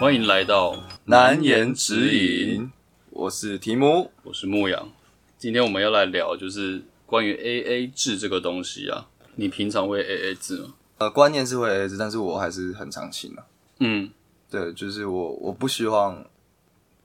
[0.00, 2.72] 欢迎来到难言指引，
[3.10, 4.10] 我是提姆。
[4.22, 4.90] 我是牧羊。
[5.36, 9.06] 今天我们要来聊就是关于 A A 制这个东西啊。
[9.34, 10.72] 你平常会 A A 制吗？
[10.96, 13.44] 呃，观念是会 A A 制，但是我还是很常请啊。
[13.80, 14.10] 嗯，
[14.50, 16.24] 对，就是我我不希望，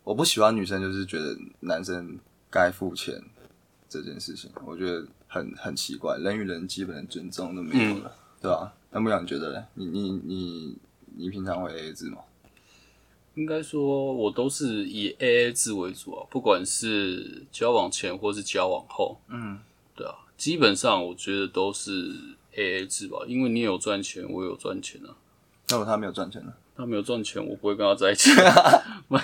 [0.05, 2.17] 我不喜欢女生就是觉得男生
[2.49, 3.21] 该付钱
[3.89, 8.71] 这件事情，我觉得很很奇怪，人与人基本的尊重都没有了，对吧？
[8.89, 9.65] 那牧羊你觉得呢？
[9.73, 10.77] 你你你
[11.17, 12.19] 你平常会 A A 制吗？
[13.35, 19.59] 应该说我都是以 A A 制为主啊，不管是交往前或是交往后，嗯，
[19.95, 22.15] 对啊，基本上我觉得都是
[22.55, 25.15] A A 制吧，因为你有赚钱，我有赚钱啊。
[25.69, 26.53] 那如果他没有赚钱呢？
[26.77, 28.29] 他没有赚钱，我不会跟他在一起。
[29.07, 29.17] 不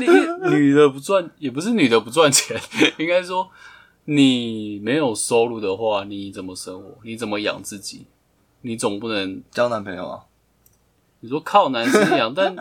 [0.00, 0.06] 你
[0.50, 2.60] 女的不赚，也不是女的不赚钱，
[2.98, 3.48] 应该说
[4.04, 6.98] 你没有收入的话，你怎么生活？
[7.02, 8.06] 你怎么养自己？
[8.62, 10.24] 你总不能交男朋友啊？
[11.20, 12.54] 你说靠男生养，但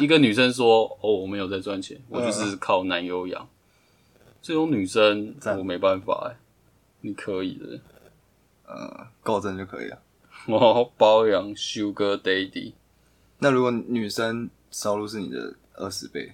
[0.00, 3.48] 一个女生说：“哦，我没有在赚钱，我就是靠男友养。”
[4.42, 6.36] 这种女生赞我没办法哎、
[7.00, 7.80] 你可以的。
[8.66, 9.98] 呃，够真就可以了。
[10.46, 12.72] 我包养 Sugar Daddy
[13.38, 16.32] 那如果女生收入是你的二十倍，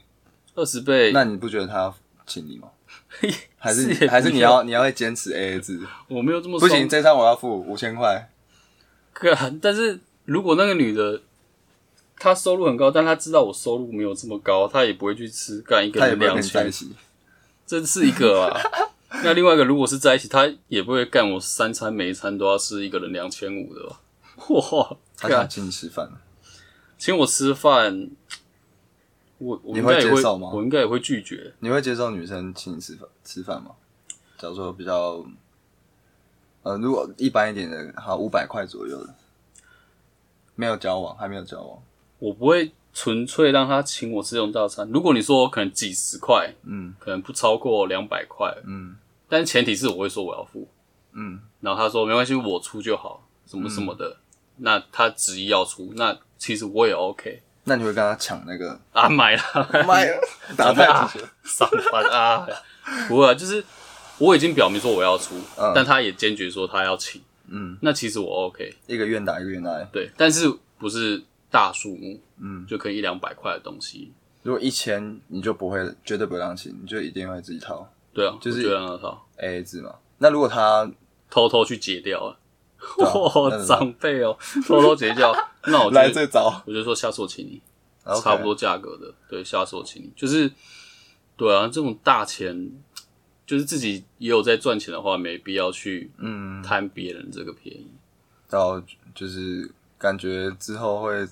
[0.55, 1.95] 二十倍，那你不觉得她要
[2.27, 2.69] 请你吗？
[3.59, 5.81] 还是是也不还是你要你要会坚持 A A 制？
[6.09, 8.31] 我没有这么不行，这餐我要付五千块。
[9.13, 11.21] 可，但是如果那个女的
[12.23, 16.95] 她收入很高，但他知道我收入没有这么高，他也不会去吃干一个人两他也不会跟你在千，起。
[17.67, 18.61] 这是一个啊。
[19.25, 24.01] 那另外一个如果是在一起，他也不会干我三餐每一餐都要吃一个人两千五的吧。
[24.51, 26.09] 哇，干他想请你吃饭，
[26.97, 28.09] 请我吃饭，
[29.39, 31.53] 我我你会应该也会，接受吗我应该也会拒绝。
[31.59, 33.73] 你会接受女生请你吃饭吃饭吗？
[34.39, 35.25] 假如说比较，
[36.63, 39.13] 呃，如果一般一点的，好五百块左右的，
[40.55, 41.83] 没有交往，还没有交往，
[42.23, 44.89] 我不会纯粹让他请我吃这种大餐。
[44.93, 48.95] 如果你说可能几十块，嗯可能不超过两百块，嗯
[49.29, 50.69] 但前提是我会说我要付。
[51.15, 54.19] 嗯，然后他说没关系，我出就好，什么什么的。
[54.59, 58.79] 那他执意要出，那其实我也 OK 那你会跟他抢那个？
[58.93, 59.43] 啊，买了，
[59.87, 60.21] 买了，
[60.57, 62.47] 打太极拳，上班啊，
[63.09, 63.65] 不会啊，就是
[64.19, 69.89] 我已经表明说我要出，嗯但他也坚决说他要请，嗯，那其实我 OK，一个愿打一个愿挨。
[69.93, 74.11] 对，但是不是大数目，嗯，就可以一两百块的东西，
[74.43, 77.87] 如果一千，你就不会，绝对不会让请，你就一定会自己掏。
[78.15, 79.95] 对啊，就是我觉得让他套 A A 制嘛。
[80.19, 80.91] 那如果他
[81.31, 82.39] 偷偷去解掉了，
[82.97, 84.37] 对啊 哇，长辈哦，
[84.67, 85.33] 偷偷解掉，
[85.69, 87.61] 那我就来这招，我就说下次我请你。
[88.05, 90.11] OK 差不多价格的，对，下次我请你。
[90.17, 90.51] 就是，
[91.37, 92.73] 对啊，这种大钱，
[93.47, 97.87] 就是自己也有在赚钱的话，没必要去嗯，贪别人这个便宜。
[98.51, 98.83] 到
[99.15, 101.25] 就是感觉之后会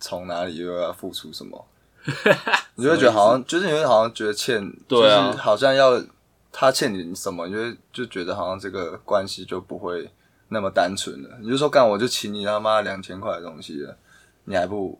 [0.00, 1.66] 从哪里又要付出什么，
[2.74, 6.02] 你就会觉得好像就是你会好像觉得欠，对啊就是好像要
[6.50, 10.10] 他欠你什么，你就会就觉得好像这个关系就不会
[10.48, 11.38] 那么单纯了。
[11.40, 13.96] 你就说干我就请你他妈两千块的东西了，
[14.44, 14.98] 你还不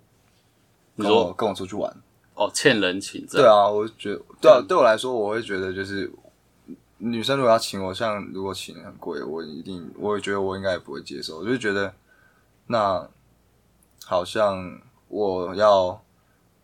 [0.96, 1.90] 跟你说我跟我出去玩？
[2.34, 3.46] 哦，欠人情这样。
[3.46, 6.10] 对啊，我觉得对啊，对我来说，我会觉得就是
[6.98, 11.92] 女生如果要请我，像如果请很贵，我一定我也觉得我应该也不会接受，我就觉得
[12.68, 13.08] 那
[14.04, 16.02] 好像我要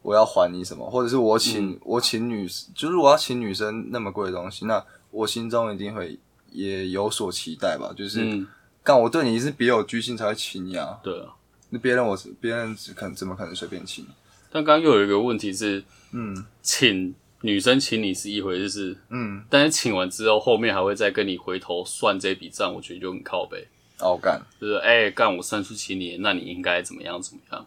[0.00, 6.18] 我要还你什么，或者是我请、嗯我请女，就是我要请女生那么贵的东西，那我心中一定会
[6.52, 8.46] 也有所期待吧，就是嗯，
[8.82, 11.34] 干、我对你是别有居心才会请你啊，对啊。
[11.70, 14.06] 那别人我别人只可能怎么可能随便请？
[14.50, 15.82] 但刚刚又有一个问题是，
[16.12, 23.66] 嗯请女生请你是一回事，是，嗯，但是请完之后，后面还会再跟你回头算这笔账，我觉得就很靠背。
[23.98, 24.40] 哦干。
[24.60, 27.66] 就是哎，干、我上次请你，那你应该怎么样怎么样？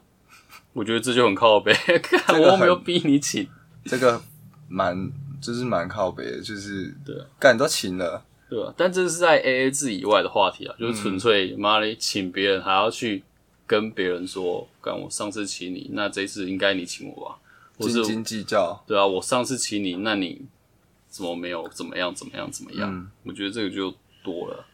[0.74, 1.74] 我觉得这就很靠背。
[2.34, 3.48] 我又没有逼你请。
[3.86, 4.22] 这个
[4.68, 8.74] 蛮就是蛮靠背的，就是对啊干都请了，对吧？
[8.78, 13.24] 但这是在 A A 制以外的话题啊，就是纯粹妈的请别人还要去
[13.66, 17.38] 跟别人说，干我上次请你，那这次应该你请我吧？
[17.78, 18.84] 或是斤斤计较。
[18.86, 20.46] 对啊，我上次请你，那你
[21.08, 22.94] 怎么没有怎么样怎么样怎么样？
[22.94, 24.66] 嗯我觉得这个就多了。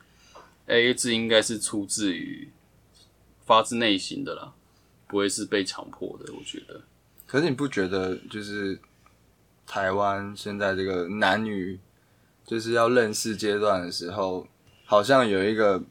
[0.65, 2.49] A A 制应该是出自于
[3.45, 4.51] 发自内心的啦，
[5.07, 6.33] 不会是被强迫的。
[6.33, 6.81] 我觉得，
[7.25, 8.79] 可是你不觉得就是
[9.65, 11.79] 台湾现在这个男女
[12.45, 14.47] 就是要认识阶段的时候，
[14.85, 15.81] 好像有一个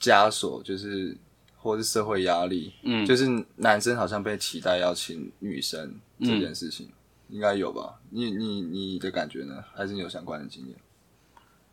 [0.00, 1.16] 枷锁，就是
[1.56, 3.26] 或是社会压力，嗯，就是
[3.56, 6.88] 男生好像被期待要请女生这件事情，
[7.28, 7.98] 应该有吧？
[8.10, 9.64] 你你你的感觉呢？
[9.74, 10.76] 还是你有相关的经验？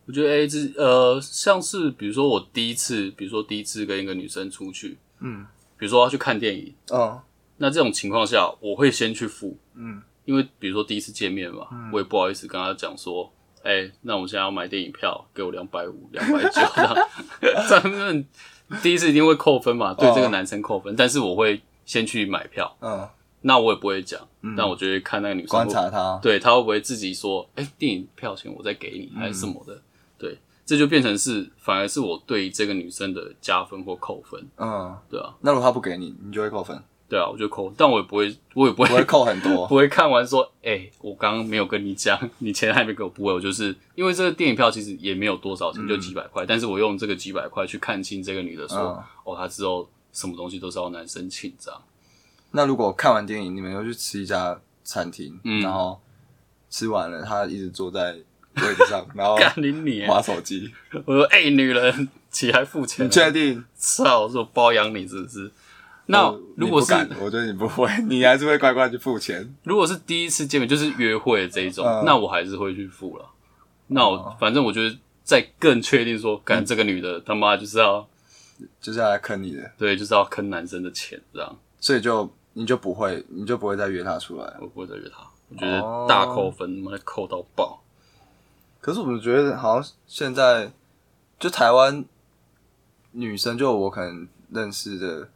[0.08, 5.46] 我觉得 A 制，呃，像是比如说我第一次，比如说第一次跟一个女生出去，嗯，
[5.82, 7.20] 比如说要去看电影，哦，
[7.58, 13.34] 那这种情况下，我会先去付，嗯，因为比如说第一次见面嘛，我也不好意思跟他讲说，
[13.64, 16.96] 哎、那我现在要买电影票，给我两百五、两百九这样，
[17.68, 18.26] 这样
[18.84, 23.10] 第一次一定会扣分嘛，对哦这个男生扣分，但是我会先去买票，嗯，
[23.42, 24.22] 那我也不会讲，
[24.56, 29.82] 但我就会看那个女生观会察他，对他会不会自己说，哎、电影票钱我再给你，还是什么的？
[30.20, 30.38] 对，
[30.72, 39.68] 这就变成是反而是我对这个女生的加分或扣分，嗯，对啊，那如果他不给你，你就会扣分，对啊，我就扣，但我也不会，我也不会不会扣很多。
[39.68, 39.76] 不。
[39.76, 49.04] 会看完说，哎、我刚刚没有跟你讲，你钱还没给我，不会，我就是因为这个电影票其实也没有多少钱，就几百块，但是我用这个几百块去看清这个女的说，嗯。
[49.26, 51.82] 哦，她之后什么东西都是要男生请这样，
[52.52, 55.62] 那如果看完电影，你们又去吃一家餐厅，嗯。
[55.62, 56.00] 然后
[56.70, 58.16] 吃完了，她一直坐在
[58.56, 60.72] 位置上，然后干你你，划手机，
[61.06, 63.64] 我说，哎、女人起来付钱你，确定？
[63.76, 65.52] 操，我说包养你是不是？
[66.08, 69.56] 那我如果是不敢我觉得你不会， 你还是会乖乖去付钱。
[69.64, 73.26] 如果是第一次见面，就是约会这一种，嗯那我还是会去付了。
[73.88, 78.06] 那我、反正我觉得再更确定说，干这个女的他妈就是要
[78.82, 84.54] 就是要来坑你的，对，就是要坑男生的钱，这样所以就你就不会，你就不会再约她出来。
[84.60, 85.18] 我不会再约她。
[85.50, 87.81] 我觉得哦大扣分，妈的扣到爆。
[88.82, 90.72] 可是我觉得好像现在
[91.40, 92.04] 就台湾
[93.12, 95.30] 女生，就我可能认识的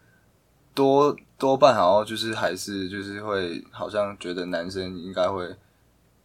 [0.73, 5.47] 多多半好像就是还是就是会好像觉得男生应该会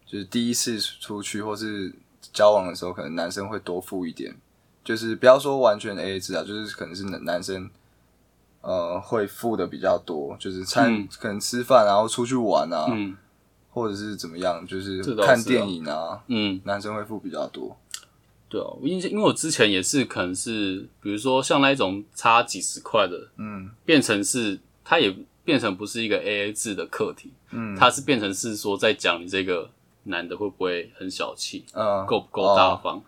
[0.05, 1.95] 就是第一次出去或是
[2.33, 4.35] 交往的时候，可能男生会多付一点，
[4.83, 7.71] 就是不要说完全 A A 制啊，就是可能是男男生。
[8.63, 13.17] 呃，会付的比较多，就是餐、嗯可能吃饭，然后出去玩啊，嗯
[13.71, 17.77] 或者是怎么样，就是这倒是啊看电影啊，嗯，男生会付比较多。
[18.49, 25.15] 对啊，我印象，因为我之前也是可能是，比如说像那一种差几十块的，嗯变成是它也
[25.45, 29.71] 变成不是一个 A A 制的课题，嗯它是变成是说在讲你这个
[30.05, 33.01] 男的会不会很小气，嗯，够不够大方？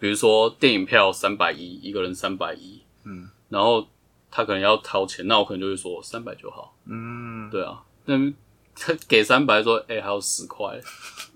[0.00, 3.86] 比如说电影票三百一，一个人三百一，嗯，然后
[4.30, 8.16] 他可能要掏钱，那我可能就会说三百就好，嗯，对啊，那
[8.80, 10.80] 他 给三百说，哎、还有十块，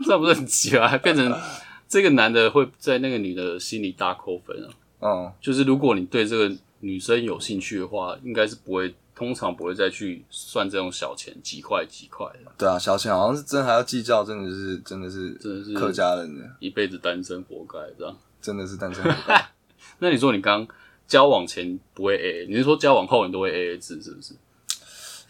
[0.04, 0.86] 这不是很奇怪？
[0.86, 1.32] 还变成
[1.88, 4.68] 这个男的会在那个女的心里大扣分啊。
[5.00, 18.16] 嗯，就是如果你对这个女生有兴趣的话，应该是不会，通常不会再去算这种小钱，几块几块的，对啊，小钱好像是真还要计较，真的是真的是真的是客家人的，一辈子单身活该这样。
[18.40, 19.50] 真的是单身活该。
[19.98, 20.66] 那你说你刚
[21.06, 24.34] 交往前不会 A A，你是说交往后你都会 A A 制是不是？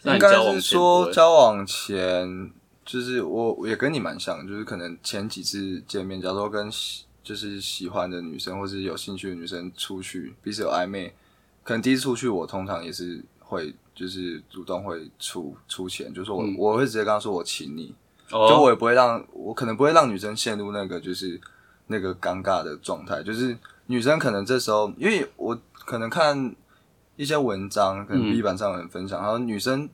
[0.03, 2.51] 那应该是说交往前，
[2.85, 11.13] 就是我我也跟你蛮像，就是可能前几次见面，假如说跟喜就是喜欢的女生或是有兴趣的女生出去，彼此有暧昧，
[11.63, 17.95] 可能第一次出去，我通常也是会就是主动会出出钱，就是我、我会直接跟她说我请你，
[18.29, 21.39] 就哦，我也不会让我可能不会让女生陷入那个就是
[21.87, 26.53] 那个尴尬的状态，就是女生可能这时候，因为我可能看
[27.15, 28.31] 一些文章，可能嗯。
[28.31, 29.89] B 版上有人分享，然后女生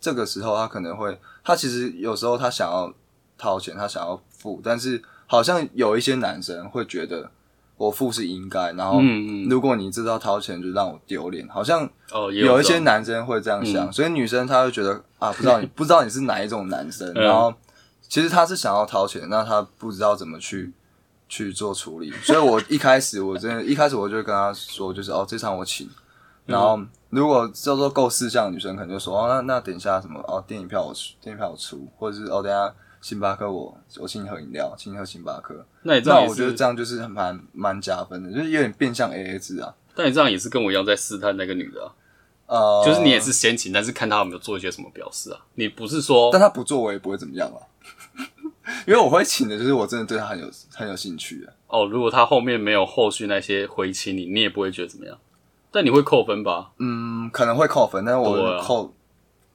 [0.00, 2.92] 这个时候她可能会，她其实有时候她想要
[3.38, 7.30] 掏钱，她想要付，但是好像有一些男生会觉得
[7.76, 9.00] 我付是应该，然后
[9.48, 13.92] 如果你知道掏钱就让我丢脸，好像哦，有一些男生会这样想，嗯。
[13.92, 17.22] 所以女生她会觉得啊，不知道你 不知道你是哪一种男生，嗯。
[17.22, 17.52] 然后
[18.02, 20.70] 其实他是想要掏钱，那他不知道怎么去
[21.30, 25.88] 去做处理，所以我一开始我真的一开始我就跟他说，就是哦这场我请，
[26.46, 26.80] 然后
[27.10, 41.90] 如果叫做够四项的女生可能就说哦那那等一下什么哦电影票我出电影票我出，或者是哦等一下星巴克我我请你喝饮料，请你喝星巴克，那你这样也我觉得是，这样就是蛮蛮加分的，就是有点变相 A A 制啊，但你这样也是跟我一样在试探那个女的、啊，
[42.46, 45.40] 呃，就是你也是先请，但是看她有没有做一些什么表示啊。
[45.54, 47.58] 你不是说但他不做，我也不会怎么样啊。
[48.86, 51.52] 因为我会请的，就是我真的对他很有很有兴趣的。
[51.66, 55.18] 哦，如果她后面没有后续那些回请你，你也不会觉得怎么样，
[55.72, 56.70] 但你会扣分吧？
[56.78, 58.94] 嗯，可能会扣分，但是我扣、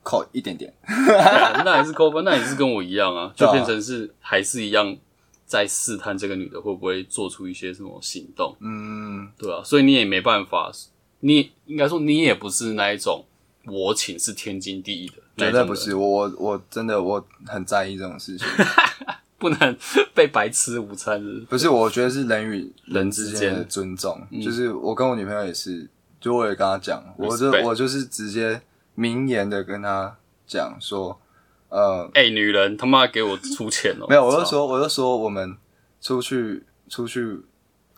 [0.04, 0.74] 扣一点点。
[0.86, 4.98] 对啊那还是扣分，那也是跟我一样啊，对啊就变成是还是一样
[5.46, 10.72] 在试探这个女的会不会做出一些什么行动，嗯，对啊，所以你也没办法，
[11.20, 13.24] 你应该说你也不是那一种
[13.66, 15.94] 我请是天经地义的，绝对不是。
[15.96, 18.48] 我我我真的我很在意这种事情。
[19.40, 19.78] 不能
[20.16, 24.20] 被白吃午餐是不是我觉得是人与人之间之间的尊重。
[24.44, 25.88] 就是我跟我女朋友也是，
[26.20, 28.62] 就我也跟他讲，我就我就是直接
[28.96, 31.20] 明言的跟他讲说，
[31.70, 35.56] 呃，哎、女人他妈给我出钱哦、没有，我就说，我就说我们
[36.02, 37.40] 出去出去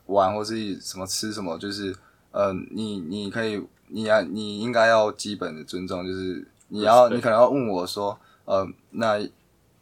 [0.08, 1.96] 玩或是什么吃什么，就是
[2.32, 9.20] 呃，你你可以，你要你应该要基本的尊重，就是你要你可能要问我说，呃，那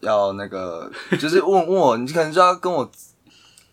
[0.01, 2.89] 要那个就是问问我，你可能就要跟我，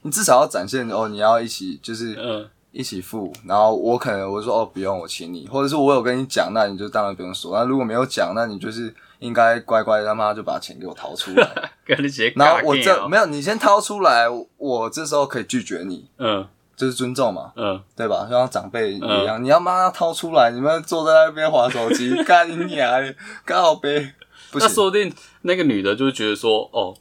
[0.03, 7.57] 你至少要展现哦，你要一起就是嗯一起付，然后我可能我说哦不用，我请你，或者是我有跟你讲，那你就当然不用说。
[7.57, 11.49] 那如果没有讲，那你就是应该乖乖他妈就把钱给我掏出来，
[11.87, 14.27] 跟你姐然后我这这没有，你先掏出来，
[14.57, 16.47] 我这时候可以拒绝你，嗯。
[16.77, 17.81] 就是尊重嘛，嗯。
[17.95, 18.27] 对吧？
[18.29, 23.15] 就像长辈一样，你要妈要掏出来，你们坐在那边划手机，干你娘的，
[23.47, 24.13] 刚好呗，
[24.51, 26.93] 不那，说不定那个女的就会觉得说，哦，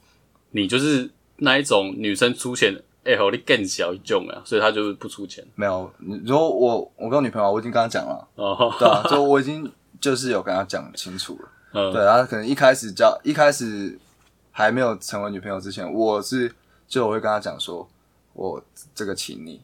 [0.52, 2.72] 你就是那一种女生出钱，
[3.04, 5.44] 哎、吼，你更小一种啊，所以他就是不出钱。
[5.54, 5.90] 没有。
[5.98, 9.70] 你如果我我跟我女朋友，我已经跟她讲了，哦，对啊，就我已经
[10.00, 11.48] 就是有跟她讲清楚了。
[11.72, 13.98] 嗯，对，她可能一开始交一开始
[14.50, 16.52] 还没有成为女朋友之前，我是
[16.88, 17.88] 就我会跟她讲说，
[18.32, 18.62] 我
[18.94, 19.60] 这个请你，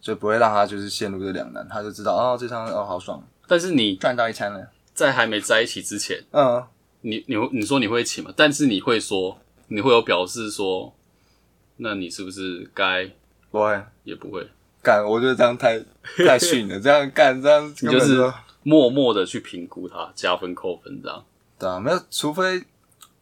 [0.00, 4.68] 就不会让她就是陷入这两难，她就知道哦这餐哦好爽，但是你赚到一餐了。
[4.94, 6.62] 在还没在一起之前，嗯，
[7.00, 8.32] 你你会你说你会请吗？
[8.36, 9.36] 但是你会说，
[9.66, 10.94] 你会有表示说，
[11.76, 13.10] 那你是不是该
[13.50, 13.82] 不会。
[14.04, 14.46] 也不会，
[14.82, 15.82] 干，我觉得这样太
[16.26, 18.30] 太逊了，这样干这样你就是
[18.62, 21.24] 默默的去评估他，加分扣分这样。
[21.58, 22.62] 对啊，没有，除非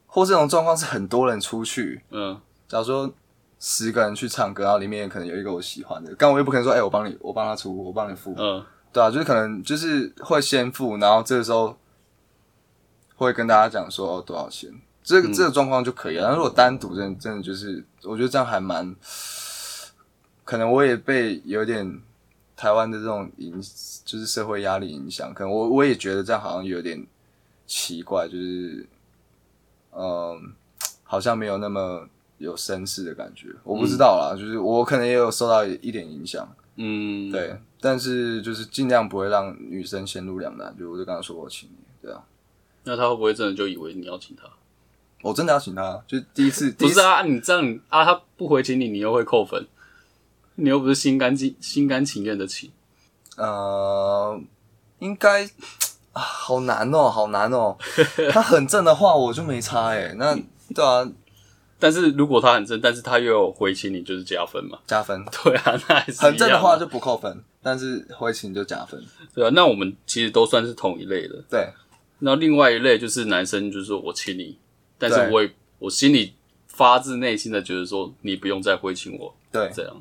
[0.06, 3.14] 或这种状况是很多人出去，嗯，假如说
[3.60, 11.78] 十个人去唱歌，然后里面可能有一个我喜欢的，但我又不可能说，哎、我帮你，我帮他出，我帮你付，嗯，对啊，就是可能就是会先付，然后这个时候
[13.14, 14.68] 会跟大家讲说、哦、多少钱，
[15.02, 16.24] 这个、这个状况就可以了。
[16.28, 18.94] 但如果单独真的真的就是，我觉得这样还蛮，
[20.44, 22.00] 可能我也被有点
[22.56, 23.60] 台湾的这种影，
[24.04, 27.04] 就是社会压力影响，可能我我也觉得这样好像有点
[27.66, 28.86] 奇怪，就是
[29.92, 30.52] 嗯，
[31.02, 36.48] 好像没有那么有绅士的感觉，我不知道啦，就是我可能也有受到一点影响。
[36.76, 40.74] 嗯，，对，但是就是尽量不会让女生陷入两难。
[40.78, 42.24] 就我就刚刚说我请你，对啊，
[42.84, 44.48] 那他会不会真的就以为你要请他？
[45.22, 49.66] 我真的要请他，就是第一次，第一次不是啊，你这样啊，他不回请你，你又会扣分，
[50.56, 52.70] 你又不是心甘情心甘情愿的请。
[53.36, 54.38] 呃，
[54.98, 55.44] 应该
[56.12, 57.78] 啊，好难哦，好难哦。
[58.30, 60.14] 他很正的话，我就没差哎。
[60.18, 60.36] 那
[60.74, 61.08] 对啊，
[61.78, 64.78] 但是如果他很正，但是他又有回请你，就是加分嘛？
[64.86, 65.24] 加分。
[65.44, 69.02] 对啊，那还是很正一样啊的话就不扣分，但是回请就加分。
[69.34, 69.50] 对啊。
[69.54, 71.42] 那我们其实都算是同一类的。
[71.48, 71.72] 对，
[72.18, 74.58] 那另外一类就是男生，就是说我请你，
[75.02, 76.34] 但是我也我心里
[76.68, 79.96] 发自内心的觉得说你不用再回请我，对，这样。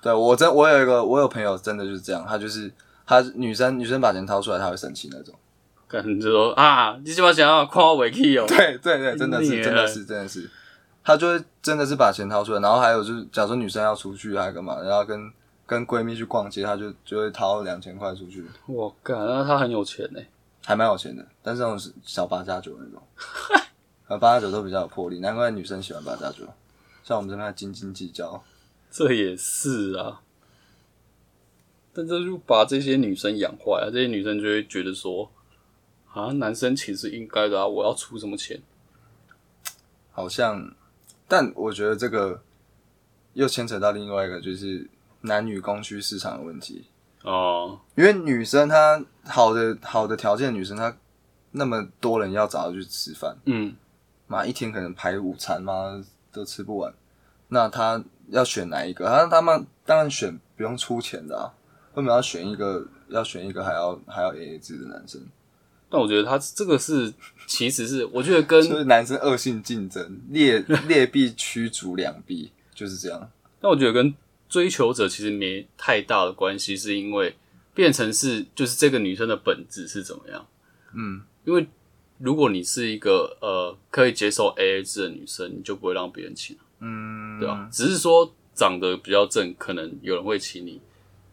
[0.00, 2.72] 对我真我有一个我有朋友真的就是这样，他就是
[3.06, 5.34] 他女生女生把钱掏出来，他会生气那种。
[5.86, 8.46] 可能就说啊，你起码想要夸我委屈哦。
[8.48, 10.48] 对对对，真的是真的是真的是，
[11.04, 15.30] 他就会真的是把钱掏出来，然后还有就是，假如说女生要出去还干嘛，然后跟
[15.66, 20.20] 跟闺蜜去逛街，他就就会掏两千块出去，我靠，那他很有钱呢。
[20.64, 23.00] 还蛮有钱的，但是那种是小八加九那种，
[24.08, 26.44] 呃八加九都比较有魄力，难怪女生喜欢八加九，
[27.02, 28.42] 像我们这边斤斤计较，
[28.90, 30.22] 这也是啊，
[31.92, 33.90] 但这就把这些女生养坏了。
[33.92, 35.30] 这些女生就会觉得说，
[36.12, 38.60] 啊，男生其实应该的啊，我要出什么钱？
[40.12, 40.74] 好像，
[41.28, 42.42] 但我觉得这个
[43.34, 44.88] 又牵扯到另外一个就是
[45.22, 46.86] 男女供需市场的问题。
[47.22, 50.96] 哦，因为女生她好的好的条件，女生她
[51.50, 53.74] 那么多人要找她去吃饭，嗯，
[54.26, 56.02] 妈一天可能排午餐妈
[56.32, 56.92] 都吃不完，
[57.48, 59.06] 那他要选哪一个？
[59.06, 61.54] 他他们当然选不用出钱的啊，
[61.94, 65.20] 为什么要选一个要选一个还要还要 A A 制的男生？
[65.88, 67.14] 但我觉得他这个是，
[67.46, 73.30] 其实是我觉得跟 就是男生恶性竞争，劣劣币驱逐良币，就是这样。
[73.60, 74.12] 但我觉得跟
[74.48, 77.36] 追求者其实没太大的关系，是因为
[77.72, 80.46] 变成是就是这个女生的本质是怎么样？
[80.92, 81.68] 嗯，因为
[82.18, 90.80] 如果你是一个呃可以接受 AA 制的女生，你就不会让别人请，嗯，对吧、只是说长得比较正，可能有人会请你，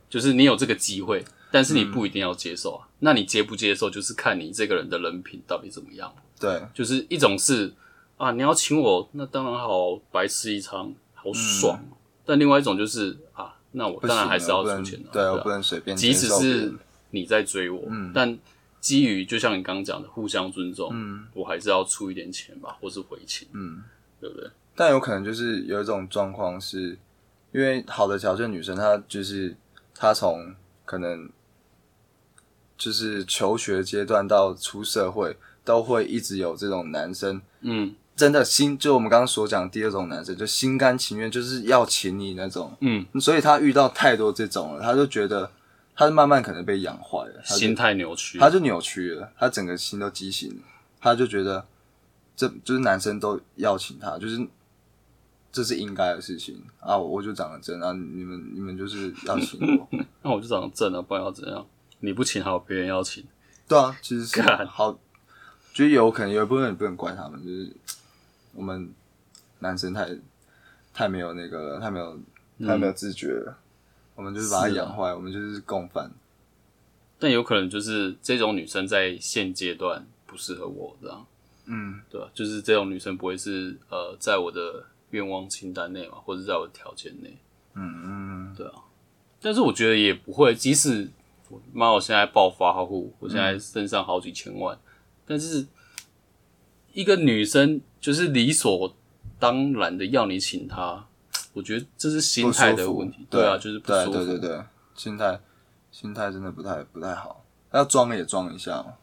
[0.09, 2.87] 就是你有这个机会，但是你不一定要接受啊。
[2.99, 6.13] 那你接不接受，就是看你这个人的人品到底怎么样。
[6.39, 7.73] 对，就是一种是
[8.17, 11.83] 啊，你要请我，那当然好，白吃一餐，好爽。
[12.25, 15.43] 但另外一种就是啊，那我当然还是要出钱的、对，我啊。
[15.43, 16.73] 不能随便即使是
[17.09, 18.37] 你在追我，但
[18.83, 21.25] 基于就像你刚刚讲的，互相尊重，嗯。
[21.33, 23.81] 我还是要出一点钱吧，或是回请，嗯。
[24.19, 24.49] 对不对？
[24.75, 26.97] 但有可能就是有一种状况是，
[27.53, 29.55] 因为好的条件女生，她就是
[29.95, 31.29] 她从可能
[32.77, 37.41] 就是求学阶段到出社会，都会一直有这种男生。
[37.61, 37.95] 嗯。
[38.15, 45.49] 真的心，就我们刚刚所讲第二种男生，就心甘情愿就是要请你那种，嗯，所以他遇到太多这种了，他就觉得
[45.95, 50.61] 他是慢慢可能被养坏了，他就心态扭曲，他就扭曲了，他整个心都畸形了。
[50.99, 51.65] 他就觉得
[52.35, 54.47] 这就是男生都要请他，就是
[55.51, 56.63] 这是应该的事情。
[56.79, 59.87] 啊，我就长得正啊，你们你们就是要请我，
[60.21, 61.65] 那 我就长得正啊，不然要怎样？
[61.99, 63.23] 你不请还有别人要请，
[63.67, 64.65] 对啊，其实是干。
[64.67, 64.97] 好，
[65.73, 67.71] 觉得有可能有一部分也不能怪他们，就是
[68.53, 68.89] 我们
[69.59, 70.09] 男生太
[70.93, 72.19] 太没有那个太没有
[72.59, 73.57] 太没有自觉了，
[74.15, 74.77] 我们就是把他是啊。
[74.77, 76.11] 养坏，我们就是共犯。
[77.19, 81.25] 但有可能就是这种女生在现阶段不适合我，这样。
[81.65, 87.37] 嗯，对吧、就是这种女生不会是呃在我的愿望清单内嘛，或者在我的条件内，
[87.75, 88.73] 嗯嗯，对啊。
[89.39, 91.09] 但是我觉得也不会，即使
[91.47, 94.77] 我妈我现在暴发户，我现在身上好几千万，
[95.25, 95.65] 但是
[96.91, 98.93] 一个女生就是理所
[99.39, 101.07] 当然的要你请她，
[101.53, 104.63] 我觉得这是心态的问题，对啊，就是不对舒服，对对对，
[104.95, 105.39] 心态
[105.91, 108.95] 心态真的不太不太好，要装也装一下嘛。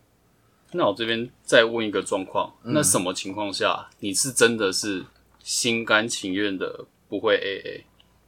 [0.72, 2.72] 那我这边再问一个状况，嗯。
[2.74, 5.04] 那什么情况下你是真的是
[5.42, 7.82] 心甘情愿的不会 AA，、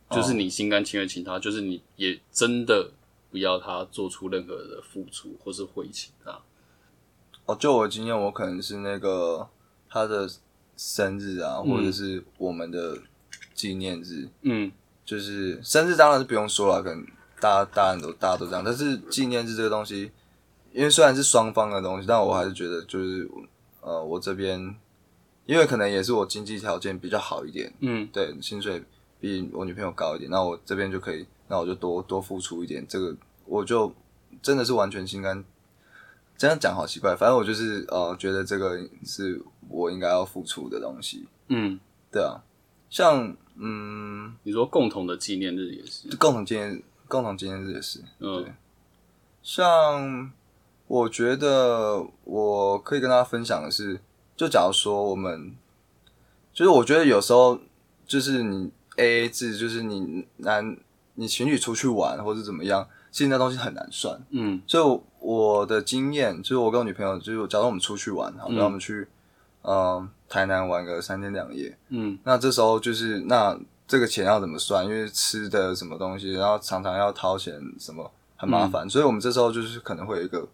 [0.09, 2.91] 哦就是你心甘情愿请他，就是你也真的
[3.31, 6.39] 不要他做出任何的付出或是回请他。
[7.47, 9.49] 哦，就我的经验，我可能是那个
[9.89, 10.29] 他的
[10.77, 12.99] 生日啊，或者是我们的
[13.55, 14.71] 纪念日，嗯。
[15.05, 17.05] 就是生日当然是不用说了，可能
[17.41, 20.13] 大家大家都大家都这样，但是纪念日这个东西，
[20.73, 23.29] 因为虽然是双方的东西，但我还是觉得就是
[23.81, 24.75] 呃，我这边
[25.45, 28.09] 因为可能也是我经济条件比较好一点，嗯。
[28.13, 28.83] 对，薪水
[29.21, 33.93] 比我女朋友高一点，那我这边就可以，那我就多多付出一点，这个我就
[34.41, 35.45] 真的是完全心甘。
[36.39, 41.79] 这样讲好奇怪，反正我就是呃，觉得这个是我应该要付出的东西，嗯，
[42.11, 42.43] 对啊，
[42.93, 48.43] 像嗯，你说共同的纪念日也是，共同纪念共同纪念日也是，嗯。
[48.43, 48.53] 对。
[49.43, 50.31] 像
[50.87, 53.99] 我觉得我可以跟大家分享的是，
[54.37, 55.57] 就假如说我们，
[56.53, 57.59] 就是我觉得有时候
[58.07, 60.77] 就是你 A A 制，就是你男
[61.15, 64.21] 你情侣出去玩或者怎么样，其实那东西很难算。
[64.29, 64.61] 嗯。
[64.67, 68.57] 所以我我的经验就是，我跟我女朋友，就是假如我们出去玩，好，嗯。
[68.57, 69.09] 让我们去
[69.63, 72.19] 呃台南玩个三天两夜，嗯。
[72.25, 73.55] 那这时候就是那
[73.87, 74.83] 这个钱要怎么算？
[74.83, 80.49] 因为吃的什么东西，然后常常要掏钱，什么很麻烦，所以我们这时候就是可能会有一个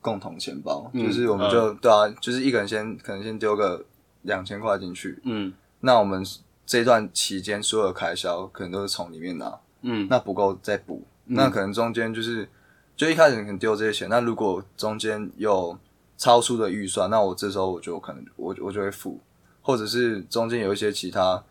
[0.00, 1.04] 共同钱包，嗯。
[1.04, 3.84] 就是我们就、对啊，就是一个人先可能先丢个
[4.22, 5.52] 两千块进去，嗯。
[5.80, 6.24] 那我们
[6.64, 10.06] 这段期间所有的开销可能都是从里面拿，嗯。
[10.08, 12.48] 那不够再补，那可能中间就是
[12.96, 15.78] 就一开始可能丢这些钱，那如果中间有
[16.20, 19.18] 超出的预算，那我这时候我就可能我我就会付，
[19.62, 21.42] 或者是中间有一些其他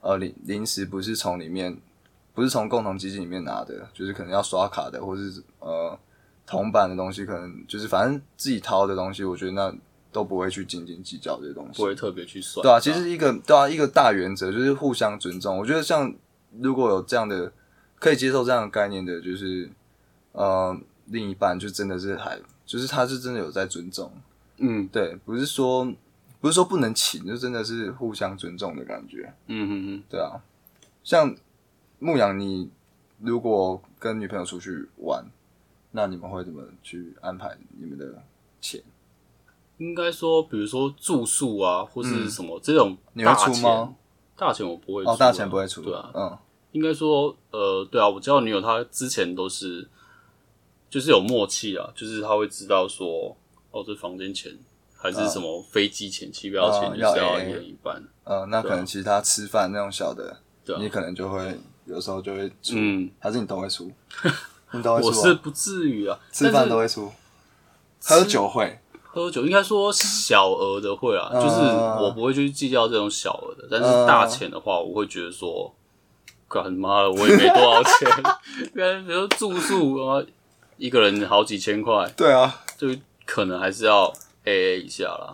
[0.00, 1.76] 呃临临时不是从里面
[2.32, 5.98] 不是从共同基金里面拿的，就是可能要刷卡的，或是呃
[6.46, 9.74] 铜板的东西，可能就是反正自己掏的东西，我觉得那
[10.12, 11.82] 都不会去斤斤计较这些东西不。
[11.82, 15.58] 会特别去算，对啊，其实一个对啊，一个大原则就是互相尊重。
[15.58, 16.14] 我觉得像
[16.60, 17.52] 如果有这样的
[17.98, 19.68] 可以接受这样的概念的，就是
[20.30, 24.12] 呃另一半就真的是还就是他是真的有在尊重，
[24.58, 25.90] 嗯对，不是说
[26.40, 29.32] 不是说不能请，就真的是互相尊重的感觉。
[29.46, 30.42] 嗯嗯嗯，对啊，
[31.04, 31.34] 像
[31.98, 32.68] 牧羊，你
[33.20, 35.24] 如果跟女朋友出去玩，
[35.92, 38.22] 那你们会怎么去安排你们的
[38.60, 38.82] 钱？
[39.78, 43.94] 应该说，比如说住宿啊，或是什么、这种嗯你会出吗？
[44.36, 46.38] 大钱我不会出、啊，哦，大钱不会出，对啊，嗯
[46.72, 49.88] 应该说，呃，对啊，我交的女友她之前都是，
[50.88, 53.36] 就是有默契啊，就是他会知道说，
[53.70, 54.56] 哦，这房间钱
[54.96, 58.02] 还是什么飞机钱、机票钱，嗯就是要要一人一半。
[58.24, 60.78] 呃，那可能其他吃饭那种小的，对啊。
[60.80, 63.90] 你可能就会有时候就会出，嗯，还是你都会出？
[64.72, 65.10] 你都会出、啊？
[65.16, 67.10] 我是不至于啊，吃饭都会出，
[68.02, 71.40] 喝酒会，喝酒应该说小额的会啊，嗯。
[71.40, 71.60] 就是
[72.02, 74.06] 我不会去计较这种小额的，但是嗯。
[74.06, 75.72] 大钱的话，我会觉得说，
[76.48, 78.10] 干妈的，我也没多少钱，
[78.74, 80.20] 跟比如住宿啊，
[80.76, 82.88] 一个人好几千块，对啊，就
[83.24, 84.12] 可能还是要
[84.44, 85.32] A A 一下啦。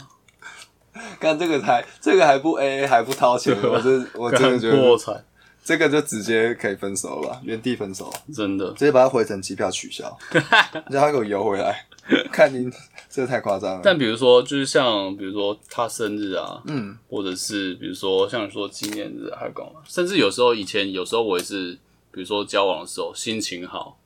[1.18, 5.24] 看这个还这个还不 A A 还不掏钱，我真我真的觉得干破产，
[5.64, 8.70] 这个就直接可以分手了吧，原地分手，真的。
[8.72, 10.16] 直接把它回程机票取消，
[10.90, 11.86] 让他给我邮回来，
[12.30, 12.70] 看您
[13.08, 13.80] 这个太夸张了。
[13.82, 16.96] 但比如说，就是像比如说他生日啊，嗯。
[17.08, 21.72] 或者是比如说像说纪念日啊还有干嘛，甚至有时候以前有时候我也是，
[22.10, 23.98] 比如说交往的时候心情好，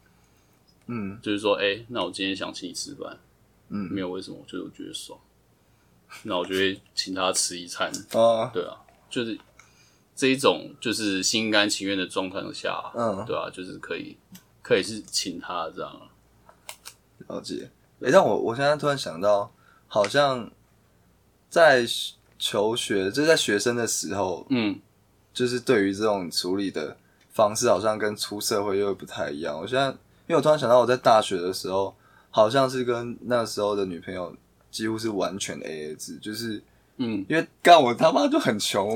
[0.86, 1.18] 嗯。
[1.22, 3.18] 就是说，哎、那我今天想请你吃饭，
[3.68, 3.92] 嗯。
[3.92, 5.18] 没有为什么，就是我觉得爽，
[6.22, 8.76] 那我就会请他吃一餐，啊对啊，
[9.10, 9.38] 就是
[10.14, 14.16] 这一种就是心甘情愿的状态下，嗯，对啊，就是可以
[14.62, 16.08] 可以是请他这样啊，
[17.28, 17.70] 了解。
[18.00, 19.52] 哎、让我我现在突然想到，
[19.86, 20.50] 好像
[21.48, 21.86] 在
[22.38, 24.80] 求学，就是在学生的时候，嗯。
[25.36, 26.96] 就是对于这种处理的
[27.30, 29.54] 方式，好像跟出社会又不太一样。
[29.54, 29.94] 我现在，
[30.26, 31.94] 因为我突然想到，我在大学的时候，
[32.30, 34.34] 好像是跟那时候的女朋友
[34.70, 36.62] 几乎是完全 A A 制，就是
[36.96, 38.88] 嗯，因为干我他妈就很穷，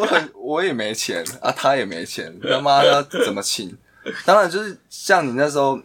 [0.00, 3.76] 我很我也没钱啊，他也没钱，他妈要怎么请？
[4.26, 5.80] 当然就是像你那时候，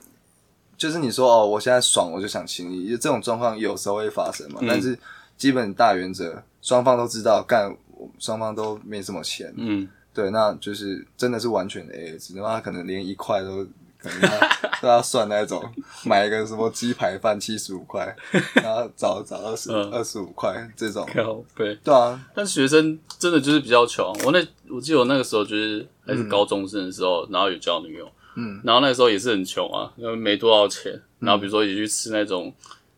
[0.78, 4.60] 就是你说哦，我现在爽，我就想请你，这种状况有时候会发生嘛。
[4.62, 4.97] 嗯但是
[5.38, 7.73] 基本大原则，双方都知道，干
[8.17, 13.65] 双方都没什么钱，嗯，对，那就是真的是完全的 A A 制，那他可能连一块都
[14.02, 14.50] 可能要
[14.82, 15.64] 都要算那种，
[16.06, 18.16] 买一个什么鸡排饭七十五块，
[18.56, 21.76] 然后找找二十嗯二十五块这种，靠背。
[21.84, 24.06] 对啊，但学生真的就是比较穷。
[24.26, 31.00] 我那我记得我那个时候就是还是高中生的时候，然后有交女友，嗯，然后那个时候也是很穷啊，因为没多少钱。
[31.20, 32.54] 然后比如说也去吃那种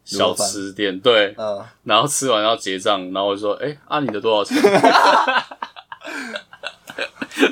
[0.05, 1.59] 小吃店，对，嗯。
[1.83, 4.55] 然后吃完要结账，然后我就说：“哎、啊你的多少钱？”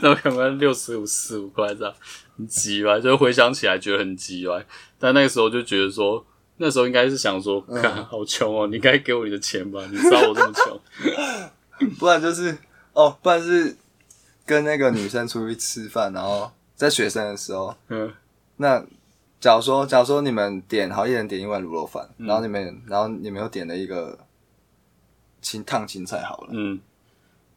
[0.02, 1.94] 然后可能六十五、四五块这样，
[2.38, 4.62] 很鸡歪，就回想起来觉得很急吧。
[4.98, 6.26] 但那个时候就觉得说，
[6.58, 9.82] 那时候应该是想说，看好穷哦，你该给我你的钱吧？
[9.92, 12.58] 你知道我这么穷， 不然就是
[12.94, 13.76] 哦，不然是
[14.46, 18.12] 跟那个女生出去吃饭，然后在学生的时候，嗯
[18.58, 18.86] 那
[19.40, 24.20] 假如说假如说你们点好，一人点一碗卤肉饭，然后你们然后你们又点了一个
[25.42, 26.78] 青烫青菜好了，嗯，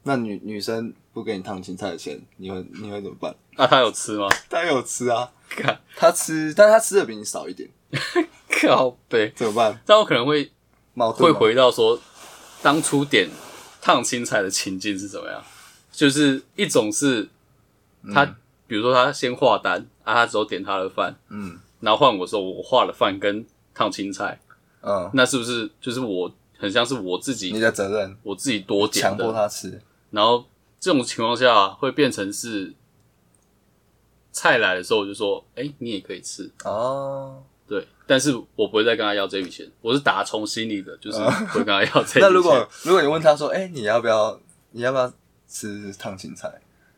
[0.04, 3.34] 那女女生不给你烫青菜的钱，你会你会怎么办？
[3.56, 4.28] 那、他有吃吗？
[4.50, 7.68] 他有吃啊，看她吃，但是她吃的比你少一点，
[8.62, 9.80] 靠背，怎么办？
[9.86, 10.50] 但我可能会会
[10.94, 11.98] 矛盾吗回到说，
[12.62, 13.28] 当初点
[13.80, 15.42] 烫青菜的情境是怎么样？
[15.92, 17.28] 就是一种是
[18.14, 18.24] 他，
[18.66, 24.40] 比如说他先画单啊，他只有点他的饭，嗯然后换我说我画了饭跟烫青菜，
[24.80, 29.78] 嗯，那是不是就是我很像是我自己你己的责任我自己多点强迫的，她吃，
[30.12, 30.46] 然后
[30.78, 32.72] 这种情况下会变成是
[34.30, 37.42] 菜来的时候我就说，哎、你也可以吃，哦。
[37.66, 42.20] 对，但是我不会再跟他要这笔钱，我是打从心里的，就是不会跟他要这笔钱。
[42.22, 44.38] 那如果如果你问他说，哎、你要不要
[44.72, 45.10] 你要不要
[45.48, 46.48] 吃烫青菜？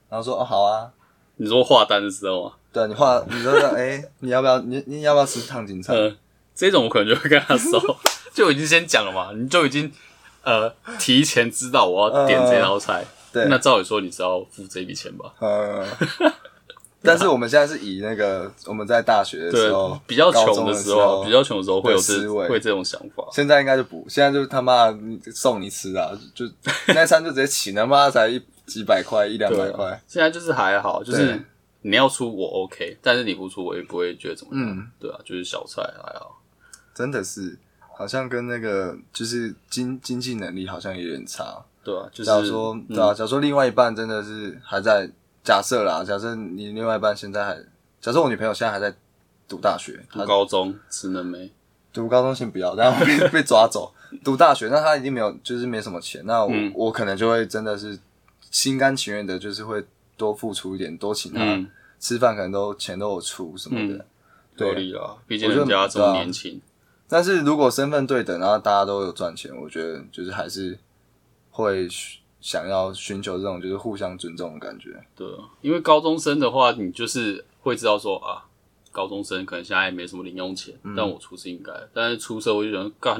[0.08, 0.90] 然后说哦好啊，
[1.36, 5.94] 你说画单的时候啊，对你画你说哎、你要不要你你要不要吃烫青菜？
[5.94, 6.16] 呃，
[6.56, 7.80] 这种我可能就会跟他说，
[8.34, 9.92] 就已经先讲了嘛，你就已经
[10.44, 15.32] 呃提前知道我要点这道菜，对，那照理说你是要付这笔钱吧？
[15.40, 15.86] 呃，
[17.02, 23.26] 但是我们现在是以那个我们在大学的时候，，比较穷的时候，比较穷的时候会有思维会这种想法。
[23.32, 24.96] 现在应该就不，现在就他妈
[25.34, 26.54] 送你吃啊，就就
[26.94, 31.38] 那餐就直接请，他妈才一几百块一两百块，现在就是还好，就是
[31.82, 34.64] 你要出我 OK，但是你不出我也不会觉得怎么样。
[34.66, 36.40] 嗯，对啊，就是小菜还好。
[36.94, 37.58] 真的是
[37.96, 41.64] 好像跟那个就是经经济能力好像有点差。
[41.82, 45.08] 对啊，就是假如说，嗯对啊，假如说另外一半真的是还在，
[45.42, 47.54] 假设啦，假设你另外一半现在还，
[48.00, 48.94] 假设我女朋友现在还在
[49.46, 51.50] 读大学，读她高中吃能没？
[51.92, 53.92] 读高中先不要，然后被 被抓走，
[54.24, 57.98] 读大学，那她已经没有，就是没什么钱，那我、嗯我可能就会真的是
[58.50, 59.84] 心甘情愿的，就是会
[60.16, 61.68] 多付出一点，多请她、嗯，
[62.00, 63.94] 吃饭，可能都钱都有出什么的。
[63.96, 64.04] 嗯
[64.56, 66.60] 对合理啦，毕竟人家这么年轻。
[67.08, 70.78] 但是如果身份对等，然后大家都有赚钱，我觉得就是还是
[71.50, 71.86] 会
[72.40, 74.90] 想要寻求这种就是互相尊重的感觉。
[75.14, 78.44] 对啊，因为高中生的话，你就是会知道说啊，
[78.90, 81.72] 高中生可能现在也没什么零用钱，但我出是应该。
[81.92, 83.14] 但是出社会就想干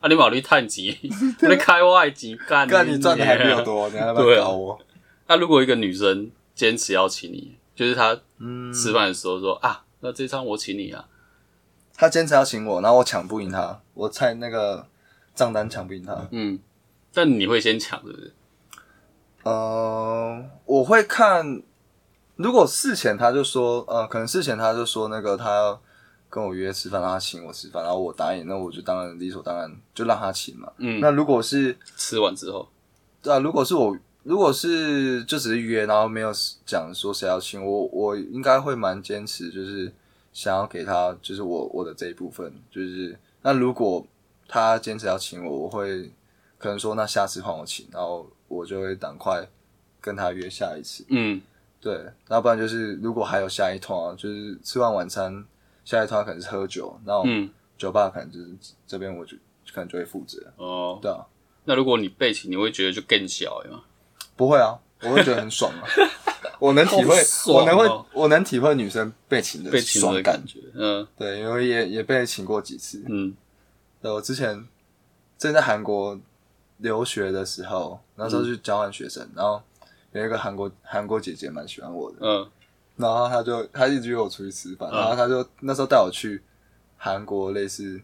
[0.00, 3.62] 啊，你马力探级， 你开外籍干，干你赚的还比较。
[3.62, 4.78] 多，你还要不对啊要搞我？
[5.26, 11.06] 那如果一个女生坚持要请你，就是她嗯，吃饭的时候说啊，那这餐我请你啊，
[12.00, 14.86] 他坚持要请我，然后我抢不赢他，我猜那个
[15.34, 16.16] 账单抢不赢他。
[16.30, 16.58] 嗯，
[17.12, 18.32] 但你会先抢，是不是？
[19.42, 21.62] 呃，我会看，
[22.36, 25.78] 如果事前他就说，呃，可能事前他就说那个他要
[26.30, 30.72] 跟我约吃饭，让他请我吃饭，然后我答应，那我就当然理所当然就让他请嘛。
[30.78, 32.66] 嗯，那如果是吃完之后，
[33.20, 36.32] 对啊，如果是我，如果是就只是约，然后没有
[36.64, 39.92] 讲说谁要请我，我应该会蛮坚持，就是
[40.32, 44.06] 想要给他，就是我我的这一部分，就是那如果
[44.48, 46.10] 他坚持要请我，我会
[46.58, 49.46] 可能说那下次换我请，然后我就会赶快
[50.00, 51.40] 跟他约下一次，嗯，
[51.80, 55.44] 对，那不然就是如果还有下一趟啊，就是吃完晚餐
[55.84, 58.48] 下一趟可能是喝酒，然后嗯，酒吧可能就是
[58.86, 59.36] 这边我就
[59.72, 61.26] 可能就会负责，哦，对啊，
[61.64, 63.82] 那如果你被请，你会觉得就更小吗？
[64.36, 65.84] 不会啊，我会觉得很爽啊。
[66.58, 70.46] 我能体会，哦我能会，我能体会女生被请的被请爽感的感。
[70.46, 71.06] 觉，嗯。
[71.16, 73.02] 对，因为也也被请过几次。
[73.08, 73.34] 嗯。
[74.02, 74.66] 对，我之前
[75.38, 76.18] 正在韩国
[76.78, 79.62] 留学的时候，那时候去交换学生，然后
[80.12, 82.50] 有一个韩国韩国姐姐蛮喜欢我的，嗯。
[82.96, 84.98] 然后她就她一直约我出去吃饭，嗯。
[84.98, 86.42] 然后她就那时候带我去
[86.98, 87.98] 韩国类似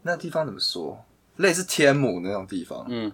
[0.00, 1.04] 那地方怎么说，
[1.36, 3.12] 类似天母那种地方，嗯。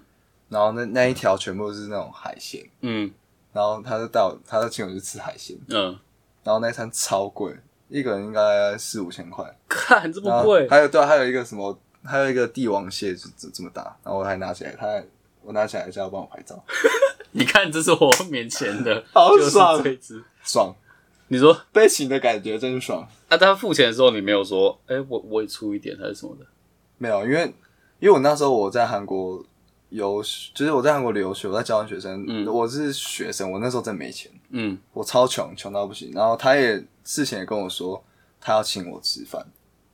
[0.49, 3.11] 然后那那一条全部都是那种海鲜，嗯
[3.55, 5.97] 然后他就带我，他就请我去吃海鲜，嗯，
[6.43, 7.57] 然后那一餐超贵，
[7.89, 15.03] 一个人应该四五千块，看这么贵，还有对啊，还有一个什么，还有一个帝王蟹就这这么大，然后我还拿起来，他还
[15.43, 16.63] 我拿起来叫他帮我拍照，
[17.33, 19.83] 你看这是我面前的， 好就是爽。
[19.83, 20.23] 这一只。
[20.43, 20.75] 爽，
[21.29, 21.57] 你说？
[21.73, 23.09] 被请的感觉真爽。
[23.29, 26.45] 啊，他付钱的时候你没有说，哎、我我也出一点还是什么的？
[26.99, 27.45] 没有，因为
[27.99, 29.43] 因为我那时候我在韩国
[29.95, 36.13] 游，就是我在韩国留学，我在交换学生，嗯我是学生，我那时候真没钱，嗯我超穷，穷到不行。
[36.13, 38.03] 然后他也事前也跟我说，
[38.41, 39.45] 他要请我吃饭，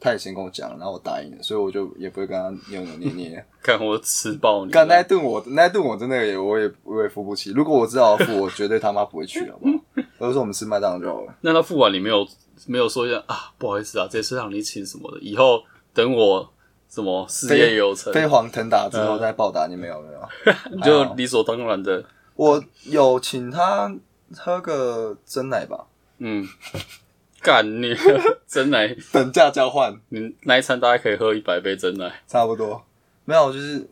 [0.01, 3.45] 他也先跟我讲，然后我答应了，所以我就也不会跟他扭扭捏捏。
[3.63, 4.71] 看我吃爆你！
[4.73, 7.53] 干那一顿我那一顿我真的也我也我也付不起。
[7.53, 9.75] 如果我知道要付，我绝对他妈不会去，好不好？
[10.19, 11.35] 我就说我们吃麦当劳就好了。
[11.43, 12.27] 那他付完你没有
[12.67, 16.51] 没有说一下啊，不好意思啊，这次让你请什么的，以后等我
[16.91, 20.29] 什么事业有成，飞黄腾达之后嗯再报答你没有没有？
[20.73, 23.95] 你 就理所当然的，我有请他
[24.37, 25.87] 喝个真奶吧，
[26.19, 26.45] 嗯，
[27.41, 27.95] 干你
[28.47, 32.85] 真奶，等价交换你那一餐大概可以喝一百杯真奶，差不多。
[33.25, 33.87] 没有，就是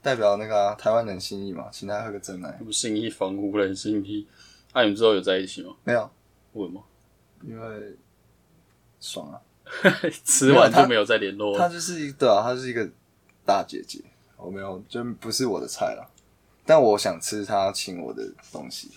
[0.00, 2.50] 代表那个啊、台湾人心意嘛，请他喝个真奶。
[2.64, 4.26] 不信义房屋人心意。
[4.72, 5.74] 那、你们之后有在一起吗？
[5.84, 6.08] 没有，
[6.54, 6.82] 为什么？
[7.42, 7.96] 因为
[8.98, 9.36] 爽啊。
[10.24, 12.88] 吃完就没有再联络她就是一对啊，她是一个
[13.44, 14.00] 大姐姐，
[14.36, 16.10] 我没有，就不是我的菜了。
[16.64, 18.90] 但我想吃她请我的东西，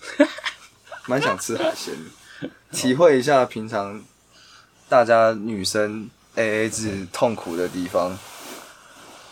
[1.07, 1.93] 蛮想吃海鲜
[2.41, 4.03] 的，体会一下平常
[4.89, 8.17] 大家女生 A A 制痛苦的地方，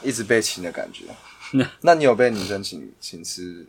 [0.04, 1.06] 一直被请的感觉。
[1.82, 3.66] 那你有被女生请请吃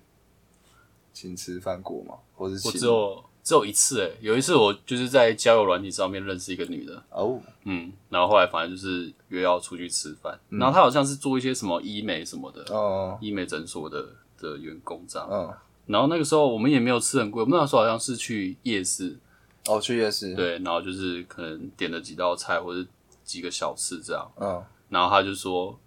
[1.12, 2.16] 请吃饭过吗？
[2.36, 14.06] 或是我请只有只有一次诶、有一次我就是在交友软体上面认识一个女的，哦，嗯，然后后来反正就是约要出去吃饭，然后她好像是做一些什么医美什么的，哦，医美诊所的
[14.38, 15.52] 的员工这样，嗯，
[15.86, 19.18] 然后那个时候我们也没有吃很贵，我们那时候好像是去夜市，
[19.66, 22.86] 哦，去夜市，，对，然后就是可能点了几道菜或者
[23.24, 25.78] 几个小吃这样，嗯，然后他就说，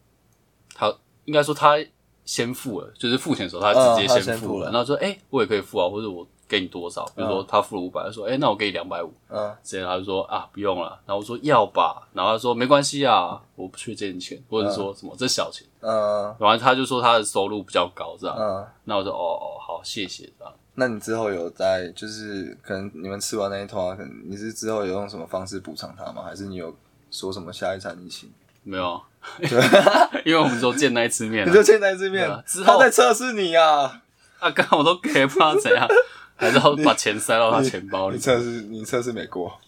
[0.73, 0.93] 他
[1.25, 1.77] 应该说他
[2.25, 4.71] 先付了，就是付钱的时候他直接嗯他先付了，先付了。
[4.71, 18.65] 然后说，哎、我也可以付啊，或者我给你多少，比如说他付了五百，他说，哎、那我给你两百五，嗯，直接他就说啊不用了，然后我说要吧，然后他说没关系啊，我不缺这点钱，或者是说什么这小钱，嗯，然后他就说他的收入比较高这样，嗯。
[18.83, 26.23] 那我说哦哦好谢谢这样，那你之后有在，就是可能你们吃完那一通啊，可能你是之后有用什么方式补偿他吗？
[26.23, 26.75] 还是你有
[27.09, 28.31] 说什么下一餐你请？
[28.63, 29.01] 没有啊，
[30.23, 31.47] 因为我们只有见那一次面、啊。
[31.47, 34.01] 你，就见那一次面啊，之后他在测试你啊！
[34.39, 35.87] 啊刚好我都给不知道怎样，
[36.35, 38.21] 还是要把钱塞到他钱包里你。
[38.21, 39.59] 测试你测试没过，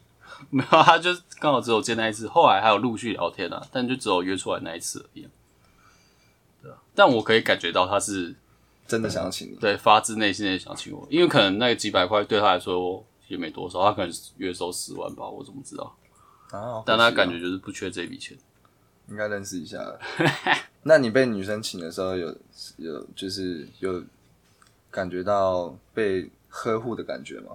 [0.49, 5.29] 没有，他就刚好只有见那一次，后来还有陆续聊天啊，但就只有约出来那一次而已啊。
[6.61, 8.35] 对啊，但我可以感觉到他是
[8.87, 9.55] 真的想要请你。
[9.55, 15.95] 对发自内心的想请我，因为可能那个几百块对他来说也没多少，他可能月收十万吧，我怎么知道？
[16.51, 18.37] 啊，但他感觉觉就是不缺这笔钱。
[19.07, 19.99] 应该认识一下了。
[20.81, 22.35] 那你被女生请的时候有
[22.77, 24.03] 有就是有
[24.89, 27.51] 感觉到被呵护的感觉吗？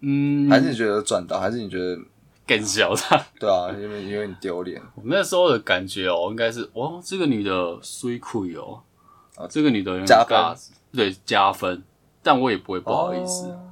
[0.00, 1.38] 嗯，还是你觉得有赚到？
[1.38, 2.00] 还是你觉得
[2.46, 3.02] 更小的。
[3.38, 3.70] 对啊？
[3.78, 8.80] 因为因为你丢脸我那时候的感觉哦，应该是哦，这个女的虽酷哦，
[9.36, 10.56] 啊这个女的加分
[10.92, 11.82] 对加分，
[12.22, 13.64] 但我也不会不好意思，哦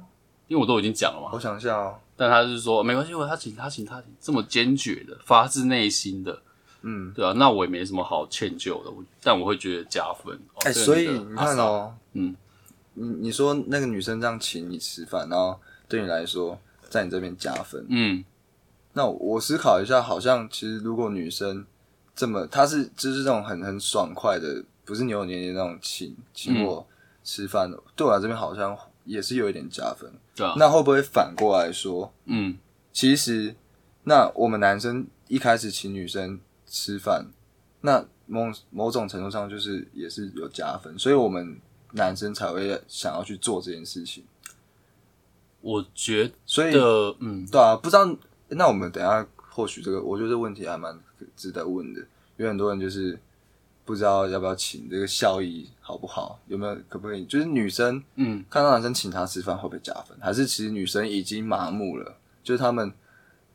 [0.47, 1.29] 因为我都已经讲了嘛。
[1.33, 6.41] 我想一下哦，但他是说没关系，我他请他请他请，这么坚决的，发自内心的，
[6.83, 10.33] 嗯，对啊，那我也没什么好歉疚的，我但我会觉得加分。
[10.53, 12.33] 哦哎、这个所以你看，哦，嗯，
[12.97, 18.25] 你你说那个女生这样请你吃饭，然后对你来说在你这边加分，嗯。
[18.93, 21.63] 那我思考一下，好像其实如果女生
[22.15, 26.87] 这么，她是就是这种很很爽快的，不是扭扭捏捏那种请请我
[27.23, 30.11] 吃饭的，对我来这边好像也是有一点加分。
[30.35, 32.57] 对啊，那会不会反过来说，嗯。
[32.91, 33.55] 其实
[34.05, 37.27] 那我们男生一开始请女生吃饭，
[37.81, 41.61] 那某某种程度上就是也是有加分，所以我们
[41.97, 44.23] 男生才会想要去做这件事情。
[45.59, 48.17] 我觉所以得嗯对啊，不知道
[48.49, 50.97] 那我们等一下或许这个，我觉得这个问题还蛮
[51.35, 51.99] 值得问的，
[52.37, 53.19] 因为很多人就是
[53.83, 57.25] 不知道要不要请，这个效益好不好，有没有可不可以？
[57.25, 60.17] 就是女生嗯看到男生请她吃饭会不会加分？
[60.21, 62.93] 还是其实女生已经麻木了，就是他们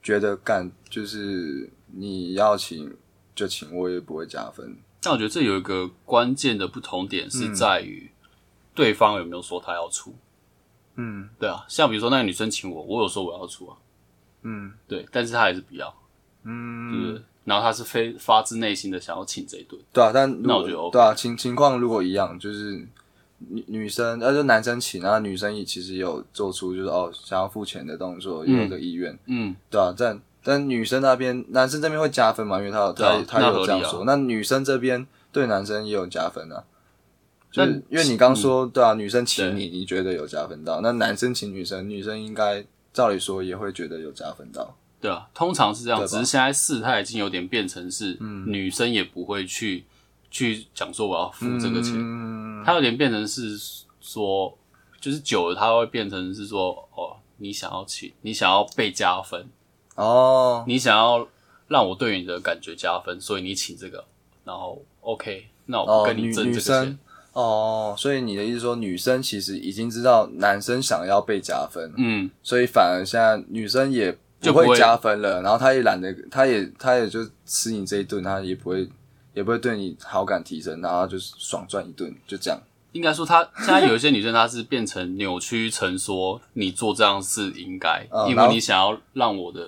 [0.02, 2.94] 觉得干就是你要请
[3.34, 8.10] 就请，我也不会加分，但我觉得这有一个关键的不同点是在于
[8.74, 10.14] 对方有没有说他要出。
[10.96, 11.28] 嗯。
[11.38, 13.76] 对啊，像比如说那个女生请我，我有说我要出啊，
[14.42, 14.72] 嗯。
[14.86, 15.94] 对，但是他还是不要，对
[16.44, 17.22] 不嗯，对？
[17.44, 22.86] 然后他是非发自内心的想要请这一顿，对啊，但如那我觉得 OK 对啊，情情况如果一样，就是
[23.38, 32.58] 女女生，呃，就男生请，然后女生也其实有做出就是哦想要付钱的动作，也有这个意愿，嗯，对啊，但但女生那边，男生这边会加分嘛？
[32.58, 33.58] 因为他有对啊他他那合理啊。
[33.60, 36.62] 有这样说，那女生这边对男生也有加分啊。
[37.52, 44.74] 就是因为你刚说，对啊，女生请你，你觉得有加分到，那男生请女生，女生应该照理说也会觉得有加分到。
[45.00, 49.84] 对啊，通常是这样，只是现在事态已经有点变成是，嗯女生也不会去
[50.30, 53.58] 去讲说我要付这个钱，嗯，它有点变成是
[54.00, 54.56] 说，
[55.00, 59.46] 就是久了，它会变成是说，哦，你想要请，你想要被加分，
[59.96, 61.26] 哦，你想要
[61.66, 64.04] 让我对你的感觉加分，所以你请这个，
[64.44, 66.98] 然后 OK，那我不哦，跟你争这个钱生，
[67.32, 78.88] 哦，所以你的意思说，女生其实已经知道男生想要被加分，嗯，所以反而现在女生也就不会加分了，然后她也懒得，她也她也就吃你这一顿，她也不会
[79.32, 82.60] 也不会对你好感提升，然后就是爽赚一顿，就这样。
[82.92, 89.66] 应该说她现在有一些女生，她是变成扭曲成说你做这样是应该，因为你想要让我的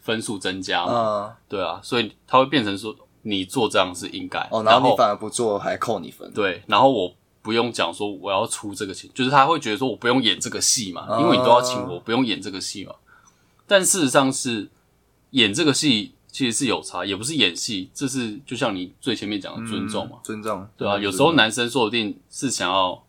[0.00, 2.94] 分数增加嘛，嗯，对啊，所以她会变成说
[3.26, 6.30] 你做这样是应该，哦，然然后你反而不做，还扣你分。
[6.32, 12.94] 对，然后我不用讲说我要出这个钱，就是他会觉得说我不用演这个戏嘛，哦因为你都要请我，不用演这个戏嘛。
[13.66, 14.68] 但事实上是
[15.30, 23.02] 演这个戏其实是有差，也不是演戏，这是就像你最前面讲的尊重嘛，嗯尊重，对啊，嗯有时候男生说不定是想要，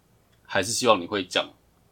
[0.46, 1.46] 还是希望你会讲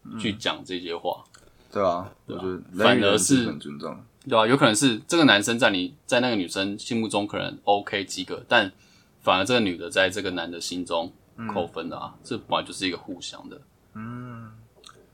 [0.05, 1.23] 嗯去讲这些话，
[1.71, 3.97] 对啊，我对啊觉得反而是尊重。
[4.25, 8.71] 对吧、有可能是这个男生在你在那个女生心目中可能 OK 及格，但
[9.21, 11.12] 反而这个女的在这个男的心中
[11.53, 13.62] 扣分的啊，这本来就是一个互相的。
[13.95, 14.51] 嗯，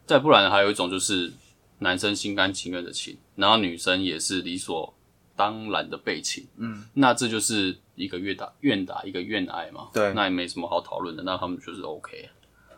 [0.06, 1.32] 再不然还有一种就是
[1.80, 4.94] 男生心甘情愿的请，然后女生也是理所
[5.36, 10.14] 当然的被请，嗯，那这就是一个愿打愿打一个愿挨嘛，对。
[10.14, 12.30] 那也没什么好讨论的，那他们就是 OK，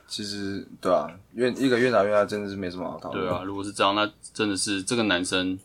[0.08, 3.26] 其实对啊，越一个越打越大，真的是没什么好讨论。
[3.26, 5.58] 对啊，如果是这样，那真的是这个男生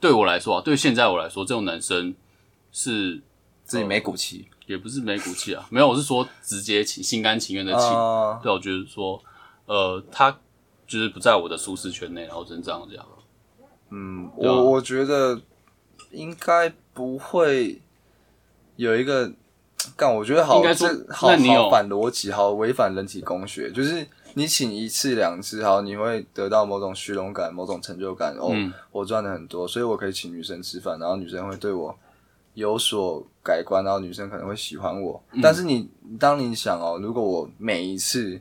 [0.00, 2.14] 对我来说啊，对现在我来说，这种男生
[2.72, 3.20] 是
[3.64, 9.20] 自己没骨气也不是没骨气啊，没有，我是说直接情，心甘情愿的请，啊，对，我觉得说，
[9.66, 10.30] 呃，他
[10.86, 13.04] 就是不在我的舒适圈内，然后只能这样讲。
[13.90, 15.40] 嗯，对啊我我觉得
[16.12, 17.80] 应该不会
[18.76, 19.32] 有一个，
[19.96, 28.72] 干，我觉得好，应该说这好那你有好反逻辑，好违反人体工学，就是你请一次两次，好，你会得到某种虚荣感、某种成就感，哦，嗯。
[28.92, 31.96] 我赚的很多，所以我可以请女生吃饭，然后女生会对我
[32.54, 35.22] 有所改观，然后女生可能会喜欢我。
[35.32, 35.40] 嗯。
[35.42, 35.88] 但是你
[36.18, 38.40] 当你想哦，如果我每一次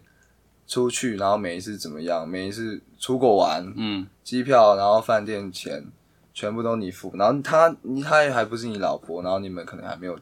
[0.67, 5.85] 出去，然后每一次怎么样，每一次出国玩，嗯，机票，然后饭店钱
[6.33, 10.17] 全部都你付，然后他你他也还不是你老婆，然后你们可能还没有，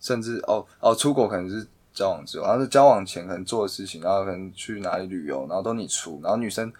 [0.00, 6.72] 甚至哦哦出国可能是交往之后，然后是交往前可能做的事情，然后可能去哪里旅游，然后都你出，然后女生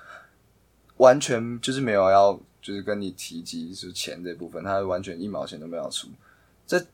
[0.97, 6.09] 完全就是没有要就是跟你提及就是钱这部分，她完全一毛钱都没有出，
[6.67, 6.85] 这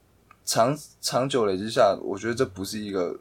[0.45, 3.19] 长长久累积下，我觉得这不是一个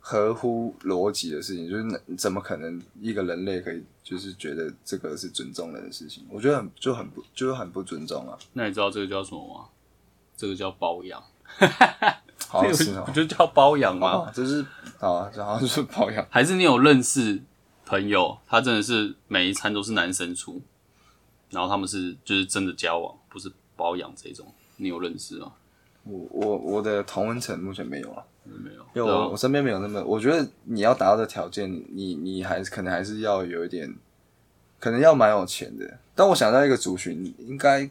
[0.00, 6.24] 合乎逻辑的事情，就是怎么可能一个人类可以就是觉得这个是尊重人的事情？
[6.28, 9.66] 我觉得很就很不就是很不尊重啊，那你知道这个叫什么吗？
[10.36, 11.22] 这个叫包养，
[12.48, 14.08] 好像是就叫包养吗？
[14.08, 14.64] 啊，就是
[15.00, 17.40] 啊，然后就是包养，还是你有认识
[17.84, 20.60] 朋友，他真的是每一餐都是男生出，
[21.50, 25.52] 然后他们是就是真的交往，不是包养这种，你有认识吗？
[26.04, 33.94] 我我我的同温层目前没有啊，没有，因为对啊我我身边没有那么，我觉得你要达到的条件，你你还是可能还是要有一点，
[34.78, 35.98] 可能要蛮有钱的。
[36.14, 37.88] 但我想到一个族群，应该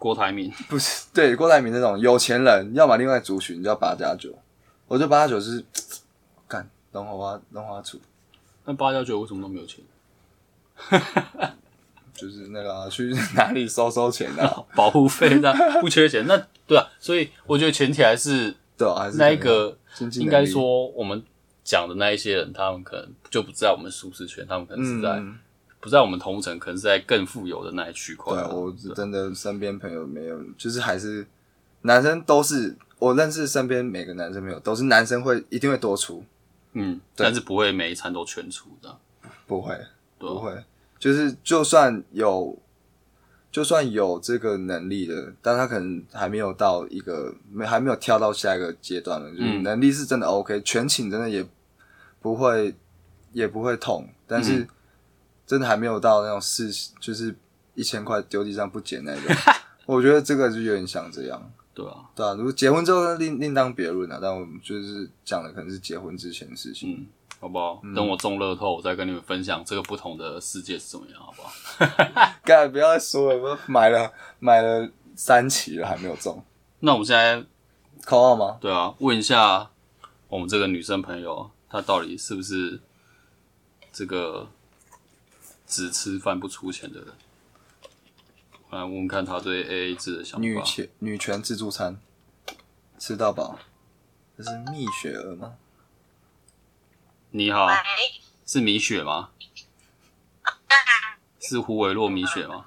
[0.00, 4.34] 郭台铭，不是对郭台铭那种有钱人，要么另外族群叫八加九。
[4.88, 5.62] 我觉得八加九是
[6.48, 8.00] 干龙华花龙华处，
[8.64, 9.84] 那八加九为什么都没有钱？
[12.14, 14.64] 就是那个、啊、去哪里收收钱啊？
[14.74, 19.76] 保护费那不缺钱，那对啊，所以我觉得前提还是 对啊，还是那一个
[20.14, 21.22] 应该说我们
[21.62, 25.38] 讲的那一些人，他们可能就不在我们舒适圈，他们可能是在、嗯，
[25.80, 31.26] 不在我们同城，可能是在更富有的那一区块啊、对啊，我真的身边朋友没有，就是还是
[31.82, 36.22] 男生都是我认识身边每个男生朋友都是男生会一定会多出，
[36.74, 38.94] 嗯，但是不会每一餐都全出的，
[39.46, 39.74] 不会
[40.18, 40.62] 不会，
[40.98, 42.58] 就是就算有
[43.50, 49.30] 就算有这个能力的，但他可能还没有到一个没还没有跳到下一个阶段了。
[49.30, 49.62] 就是嗯。
[49.62, 51.44] 能力是真的 OK，全寝真的也
[52.20, 52.74] 不会
[53.32, 54.68] 也不会痛，但是嗯
[55.50, 56.70] 真的还没有到那种事，
[57.00, 57.34] 就是
[57.74, 59.22] 一千块丢地上不捡那种。
[59.84, 62.34] 我觉得这个就有点像这样，对啊，对啊。
[62.34, 66.92] 如果结婚之后另另当别论啊，但我们就是讲的可能是结婚之前的事情。
[66.92, 67.06] 嗯，
[67.40, 67.82] 好不好？
[67.96, 71.52] 等我中乐透，我再跟你们分享这个不同的世界是怎么样，好不好？
[72.46, 76.40] 刚才不要再说了，我买了买了三期了还没有中，
[76.78, 77.44] 那我们现在
[78.04, 78.58] 扣号吗？
[78.60, 79.68] 对啊，问一下
[80.28, 82.80] 我们这个女生朋友，她到底是不是
[83.92, 84.48] 这个
[85.70, 87.14] 只吃饭不出钱的人？
[88.68, 90.44] 我来问问看他对 A A 制的想法。
[90.44, 92.00] 女权女权自助餐，
[92.98, 93.58] 吃到饱，
[94.36, 95.54] 这是蜜雪儿吗？
[97.30, 97.68] 你好，
[98.44, 99.30] 是米雪吗？
[101.40, 102.66] 是胡维洛米雪吗？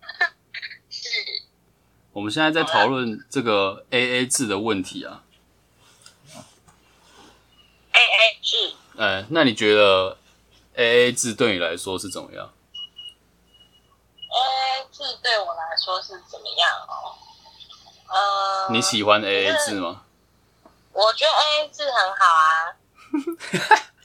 [0.90, 1.08] 是
[2.12, 5.24] 我们现在在讨论这个 A A 制的问题啊。
[7.92, 10.18] A A 制，哎，那你觉得
[10.80, 12.50] A A 制对你来说是怎么样
[14.32, 17.20] ？A A 制对我来说是怎么样哦？
[18.08, 20.04] 呃，你喜欢 A A 制吗？
[20.94, 22.48] 我觉得 A A 制很好啊。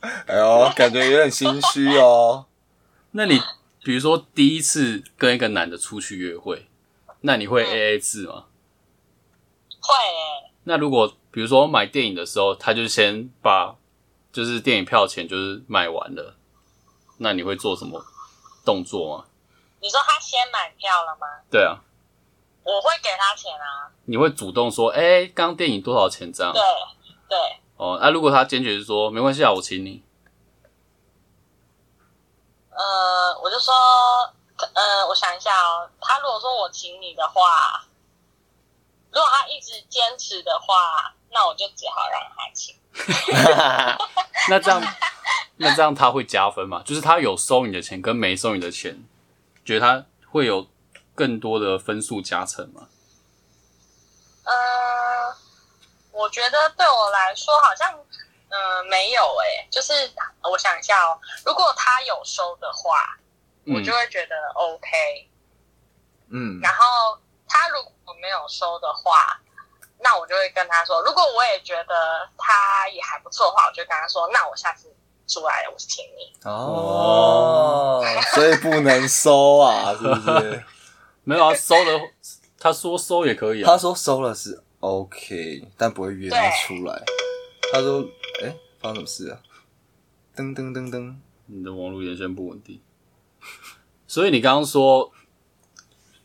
[0.28, 2.48] 哎呦，感觉有点心虚哦。
[3.12, 3.40] 那你
[3.82, 6.68] 比如说第一次跟一个男的出去约会，
[7.22, 8.48] 那你会 A A 制吗？
[9.82, 13.78] 会诶、那如果比如说买电影的时候，他就先把
[14.34, 16.36] 就是电影票钱就是买完了，
[17.18, 18.04] 那你会做什么
[18.66, 19.26] 动作吗？
[19.82, 21.28] 你说他先买票了吗？
[21.50, 21.78] 对啊，
[22.64, 23.92] 我会给他钱啊。
[24.06, 26.52] 你会主动说，哎、刚刚电影多少钱这样？
[26.54, 26.62] 对
[27.28, 27.38] 对，
[27.78, 30.04] 哦，那、如果他坚决是说没关系啊，我请你，
[32.70, 33.74] 呃，我就说，
[34.74, 37.86] 呃，我想一下哦，他如果说我请你的话，
[39.12, 42.76] 如果他一直坚持的话，那我就只好让他请。
[44.50, 44.82] 那这样
[45.58, 46.82] 那这样他会加分吗？
[46.86, 49.04] 就是他有收你的钱跟没收你的钱，
[49.64, 50.68] 觉得他会有
[51.14, 52.88] 更多的分数加成吗？
[54.44, 54.54] 嗯，
[56.12, 57.92] 我觉得对我来说好像，
[58.50, 59.94] 嗯、没有诶、就是
[60.44, 63.18] 我想一下哦，如果他有收的话，
[63.66, 65.30] 我嗯就会觉得 OK，、
[66.30, 67.18] 嗯，然后
[67.48, 69.40] 他如果没有收的话，
[70.06, 74.88] 那我就会跟他说，如果我也觉得他也还不错的话，我就跟他说，那我下次
[75.28, 76.32] 出来我请你。
[76.48, 80.64] 哦，所以不能收啊，是不是？
[81.26, 82.00] 没有啊，收的
[82.60, 83.76] 他说收也可以啊他。
[83.76, 87.02] 说收了是 OK，但不会约他出来。
[87.74, 88.06] 他说，
[88.44, 89.40] 哎、发生什么事啊？
[90.36, 91.16] 噔噔噔噔，
[91.48, 92.80] 你的网络连线不稳定，
[94.08, 95.12] 所以你刚刚说，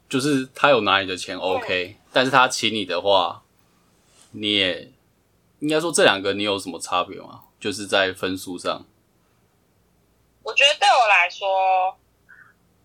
[0.09, 3.43] 就是他有拿你的钱 OK，但是他请你的话，
[4.33, 4.93] 你也
[5.59, 7.43] 应该说这两个你有什么差别吗？
[7.61, 8.87] 就是在分数上，
[10.43, 11.95] 我觉得对我来说，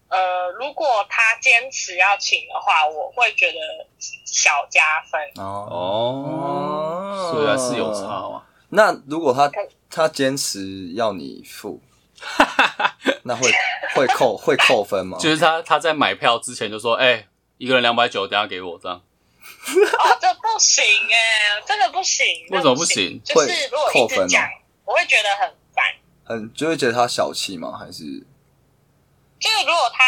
[0.09, 3.57] 呃，如果他坚持要请的话，我会觉得
[4.25, 5.21] 小加分。
[5.37, 8.43] 哦哦，所以是有差嘛。
[8.67, 9.49] 那如果他
[9.89, 11.81] 他坚持要你付，
[13.23, 13.49] 那会
[13.95, 15.17] 会扣会扣分吗？
[15.17, 19.01] 就是他他在买票之前就说，哎、一个人两百九，等下给我这样。
[19.99, 22.25] 哦，这不行哎，真的不行。
[22.49, 24.47] 为什么不不行就是如果一直讲，
[24.85, 25.83] 我会觉得很烦。
[26.23, 27.77] 很就会觉得他小气吗？
[27.77, 28.03] 还是
[29.39, 30.03] 就是如果他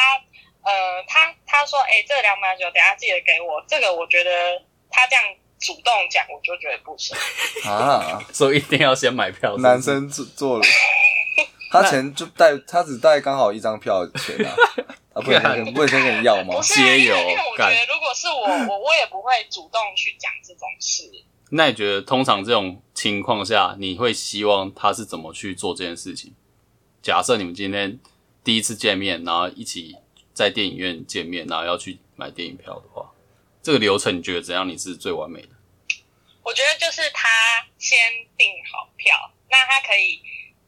[0.64, 3.64] 呃，他他说，哎、这两百九，等下记得给我。
[3.68, 4.32] 这个我觉得
[4.90, 5.24] 他这样
[5.60, 7.16] 主动讲，我就觉得不行。
[7.70, 8.20] 啊？
[8.34, 10.66] 所以一定要先买票是是男生做做了，
[11.72, 14.56] 他钱就带他只带刚好一张票的钱啊，
[15.20, 16.62] 他不能先不能先跟你要吗不？
[16.62, 21.04] 是、 啊，街友因为因为我觉得如果是我，我我也不会主动去讲这种事。
[21.52, 26.34] 那你觉得通常这种情况下，你会希望他是怎么去做这件事情？
[27.02, 28.00] 假设你们今天
[28.44, 29.96] 第一次见面，然后一起
[30.34, 33.12] 在电影院见面，然后要去买电影票的话，
[33.64, 34.68] 这个流程你觉得怎样？
[34.68, 35.50] 你是最完美的？
[36.44, 37.28] 我觉得就是他
[37.78, 37.98] 先
[38.38, 39.16] 订好票，
[39.50, 40.22] 那他可以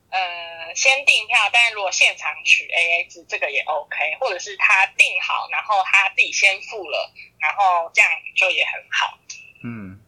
[0.10, 9.18] 呃先订票，但是如果现场取 A A 制，这个也 OK，或者是他订好，然后他自己先付了，然后这样就也很好。
[9.64, 10.00] 嗯，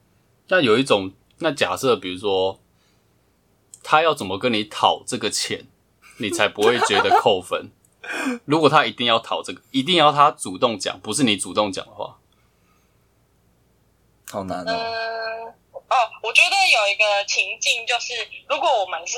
[0.47, 2.59] 那有一种，那假设比如说
[3.83, 5.67] 他要怎么跟你讨这个钱，
[6.17, 7.71] 你才不会觉得扣分？
[8.45, 12.17] 如果他一定要讨这个，一定要他主动讲，不是你主动讲的话，
[14.31, 14.71] 好难哦。
[14.71, 18.13] 嗯，哦，我觉得有一个情境就是，
[18.49, 19.17] 如果我们是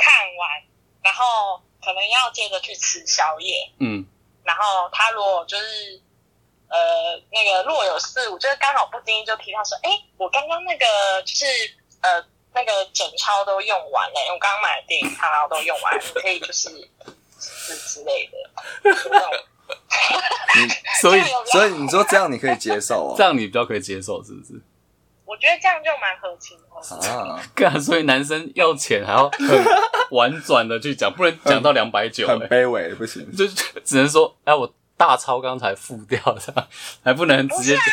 [0.00, 0.48] 看完，
[1.02, 4.04] 然后可能要接着去吃宵夜，嗯，
[4.42, 6.00] 然后他如果就是
[6.68, 10.86] 呃那个若有似无，就是刚好不经意就提到说，哎，我刚刚那个
[11.24, 11.44] 就是
[12.00, 16.68] 呃那个整钞都用完了，我刚刚买的电影票都用完，你可以就是
[17.38, 18.50] 之之类的，
[21.00, 21.22] 所以
[21.52, 23.26] 所以你说这样你可以接受哦这哦？
[23.26, 24.60] 样你比较可以接受，是不是？
[25.30, 27.06] 我觉得这样就蛮合情合理。
[27.06, 29.64] 啊， 干，所以男生要钱还要很
[30.10, 33.24] 婉转的去讲，不能讲到两百九，很欸卑微，不行。
[33.36, 33.46] 就
[33.86, 36.68] 只能说，哎，我大超刚才付掉的，
[37.04, 37.84] 还不能直接讲。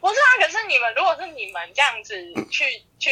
[0.00, 2.14] 不是啊，可是你们如果是你们这样子
[2.50, 2.64] 去
[2.98, 3.10] 去，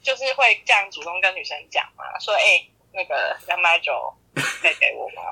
[0.00, 2.64] 就是会这样主动跟女生讲嘛，说哎、
[2.94, 3.92] 那个两百九
[4.32, 5.22] 可以给我吗？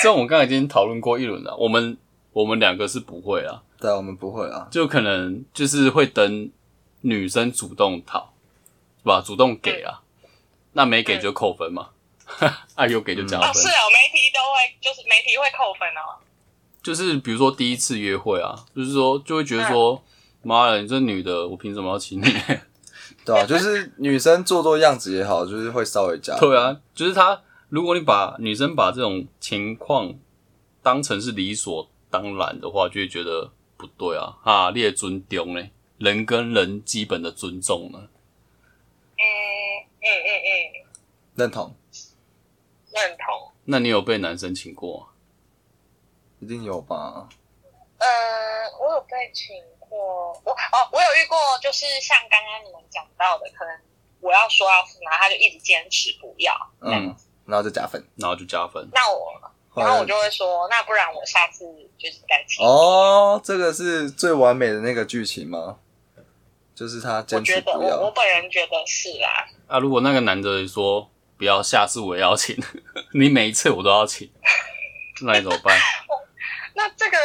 [0.00, 1.98] 这种我刚才已经讨论过一轮了，我们
[2.32, 4.68] 我们两个是不会啊，对，我们不会啊。
[4.70, 6.50] 就可能就是会等
[7.00, 8.32] 女生主动讨，
[9.02, 9.22] 是吧？
[9.24, 10.02] 主动给啊，
[10.72, 11.90] 那没给就扣分嘛，
[12.74, 13.68] 啊有给就加哦，分是。
[13.68, 16.18] 哦，媒体都会，就是媒体会扣分哦。
[16.82, 20.02] 就是比如说第一次约会啊，就是说就会觉得说，
[20.42, 22.24] 妈的，你这女的，我凭什么要请你？
[23.24, 26.38] 对啊，就是女生做做样子也好，就是会稍微加。
[26.38, 30.14] 对啊，就是她，如果你把女生把这种情况
[30.82, 35.62] 当成是理所当然的话，就会觉得不对啊，啊，列尊重呢，
[35.98, 38.08] 人跟人基本的尊重呢。
[39.16, 39.22] 嗯
[40.00, 40.86] 嗯嗯嗯，
[41.34, 41.74] 认同，
[42.92, 43.52] 认同。
[43.64, 45.08] 那你有被男生请过？
[46.40, 47.28] 一定有吧？
[47.98, 48.06] 呃，
[48.80, 53.76] 我有被请过，我哦，我有遇过，就是像刚刚你们讲到的，可能
[54.20, 56.54] 我要说要付，然后他就一直坚持不要。
[56.80, 57.12] 嗯，
[57.44, 58.00] 然后就加分。
[58.14, 58.88] 然后就加分。
[58.92, 59.32] 那我，
[59.74, 61.64] 然后我就会说，那不然我下次
[61.98, 62.64] 就是再请。
[62.64, 65.80] 哦，这个是最完美的那个剧情吗？
[66.78, 67.96] 就是他我坚持觉得不要。
[67.96, 69.44] 我我本人觉得是啦。
[69.66, 72.56] 啊，如果那个男的说不要，下次我也要请，
[73.14, 74.30] 你每一次我都要请，
[75.22, 75.76] 那你怎么办？
[76.76, 77.16] 那这个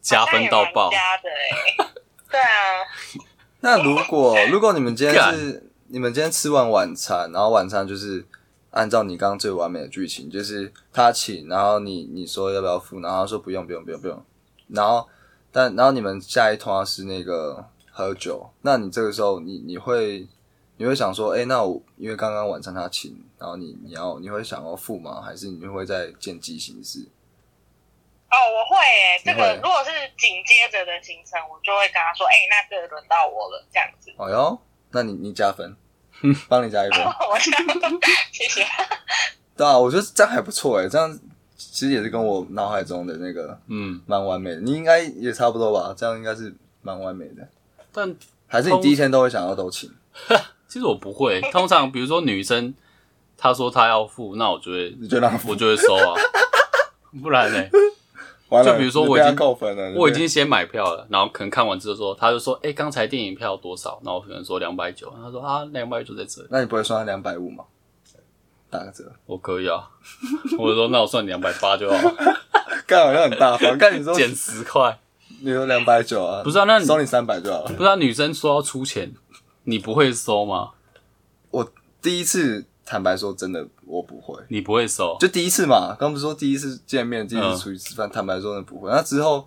[0.00, 1.86] 加分到爆加的哎、
[2.28, 2.82] 对啊，
[3.60, 8.26] 那如果如果你们今天是你们今天吃完晚餐，然后晚餐就是
[8.72, 14.24] 按照你刚刚最完美的剧情，就是他请，然后你你说要不要付，然后他说不用不用不用不用，
[14.68, 15.08] 然后
[15.52, 17.64] 但然后你们下一通是那个
[17.98, 20.24] 喝酒，那你这个时候你你会
[20.76, 25.20] 你会想说，哎、那我因为刚刚晚餐他请，然后你你要你会想要付吗？
[25.20, 27.00] 还是你会在见机行事？
[28.30, 34.12] 哦，我会哎、这个如果是紧接着的行程，我就会跟他说，哎、那这个轮到我了，这样子。
[34.16, 34.56] 哦哟，
[34.92, 35.74] 那你你加分，
[36.48, 37.00] 帮你加一分。
[37.28, 37.52] 我想，
[38.30, 38.64] 谢谢。
[39.56, 41.18] 对啊，我觉得这样还不错哎，这样
[41.56, 44.60] 其实也是跟我脑海中的那个嗯，蛮完美的。
[44.60, 45.92] 你应该也差不多吧？
[45.98, 47.48] 这样应该是蛮完美的。
[47.92, 48.14] 但
[48.46, 49.90] 还是你第一天都会想要都请？
[50.68, 51.40] 其实我不会。
[51.52, 52.74] 通常比如说女生
[53.36, 56.14] 她说她要付，那我就会你就让她付我就会收啊，
[57.22, 57.64] 不然呢？
[58.48, 64.00] 完了就比如说我已经扣分了，我已经先买票了，然后可能看完之后说，他就说，哎、刚才电影票多少？
[64.02, 67.64] 那我可能说两百九，他说啊，两百九在这里，那你不会算他两百五吗？
[68.70, 69.88] 打个折，我可以啊。
[70.58, 72.14] 我就说那我算两百八就好了，
[72.86, 73.76] 干好像很大方。
[73.78, 74.98] 干你说减十块。
[75.40, 76.42] 你说两百九啊？
[76.42, 77.72] 不是啊那你收你三百就好了。
[77.74, 79.12] 不是啊，女生说要出钱，
[79.64, 80.70] 你不会收吗？
[81.50, 81.72] 我
[82.02, 84.36] 第一次坦白说，真的我不会。
[84.48, 88.90] 你不会收，就第一次嘛，刚不是说第一次见面，第一嗯次出去吃饭，坦白说真的不会。
[88.90, 89.46] 那之后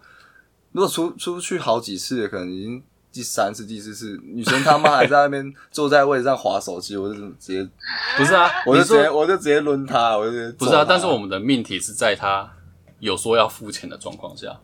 [0.72, 7.70] 如果出出去好几次，可能已经第三次、第四次，女生他妈还在那边坐在位置上划手机，我就直接，
[8.18, 8.50] 不是啊？
[8.66, 10.86] 我就直接，我就直接抡他，我就直接不是啊？
[10.88, 12.50] 但是我们的命题是在他
[13.00, 14.58] 有说要付钱的状况下，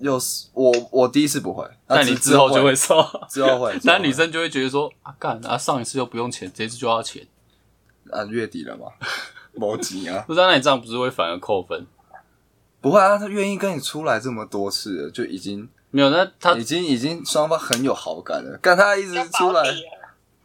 [0.00, 3.04] 又是我我第一次不会，但你之后就会收。
[3.28, 7.26] 之后会， 那女生就会觉得说啊，干啊，上一次又不用钱，这次就要钱，
[8.10, 8.86] 啊月底了嘛，
[9.54, 10.46] 没急啊，不知道？
[10.46, 11.86] 那你这样不是会反而扣分？
[12.80, 19.62] 不会啊，他愿意跟你出来这么多次了，就已经没有，那他已经已经双方很有好感了，但他一直出来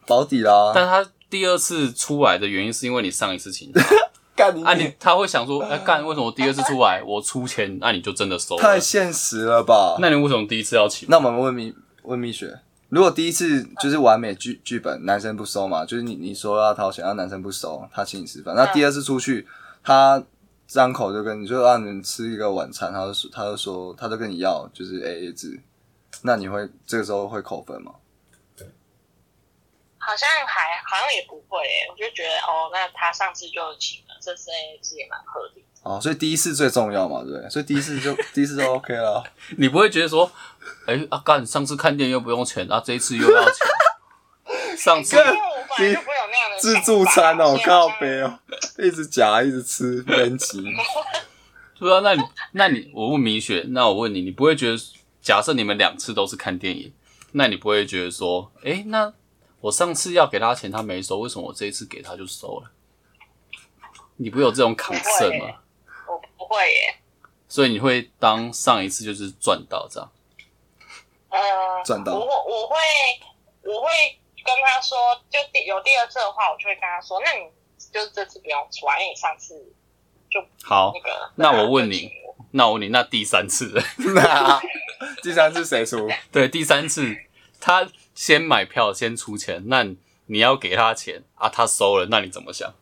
[0.06, 3.80] 保底啦，但他第二次出来的原因是因为你上一次请他
[4.36, 8.80] 干你啊你，他会想说，哎、干为什么我第二次出来我出钱，那、你就真的收了太？
[8.80, 9.96] 现实了吧？
[10.00, 11.08] 那你为什么第一次要请？
[11.08, 11.72] 那我们问蜜
[12.02, 12.58] 问蜜雪，
[12.88, 18.54] 如果第一次就是完美剧剧本，男生不收嘛，就是你你说要掏钱，然后男生不收，他请你吃饭。
[18.54, 19.46] 那第二次出去，
[19.82, 20.22] 他
[20.66, 25.60] 张口就跟你说让你吃一个晚餐，他就说他就说他就跟你要就是 A A 制，
[26.22, 27.92] 那你会这个时候会扣分吗？
[30.06, 35.66] 好像还好像也不会诶、我就觉得哦，那他上次就请了，这次 A 制也蛮合理的。
[35.82, 37.50] 哦，所以第一次最重要嘛，对不对？
[37.50, 39.22] 所以第一次就 第一次就 OK 了。
[39.58, 40.30] 你不会觉得说，
[40.86, 43.56] 哎、啊干，上次看电影又不用钱，啊这一次又要钱。
[44.78, 45.34] 上次因为我
[45.78, 48.38] 本来就不会有那样的自助餐哦，所以好像靠背哦，
[48.78, 50.62] 一直夹一直吃，边急。
[51.78, 52.22] 对啊，那你
[52.52, 54.78] 那你我问米雪，那我问你，你不会觉得，
[55.20, 56.92] 假设你们两次都是看电影，
[57.32, 59.12] 那你不会觉得说，诶，那
[59.60, 62.70] 我上次要给他钱他没收，为什么我这一次给他就收了？
[64.16, 65.60] 你不会有这种不会 concern 吗？
[66.06, 66.96] 我不会耶。
[67.48, 70.10] 所以你会当上一次就是赚到这样。
[71.28, 72.76] 呃，赚到我会我会
[73.62, 73.88] 我会
[74.44, 74.96] 跟他说，
[75.30, 77.46] 就第有第二次的话，我就会跟他说，那你
[77.92, 79.72] 就这次不用出来，因为你上次
[80.30, 81.30] 就好，那个。
[81.36, 82.10] 那我问你
[82.52, 83.80] 那我问你，那第三次，
[84.14, 84.60] 那
[85.22, 86.08] 第三次谁出？
[86.30, 87.16] 对，第三次
[87.60, 89.84] 他先买票先出钱，那
[90.26, 92.74] 你要给他钱啊，他收了，那你怎么想？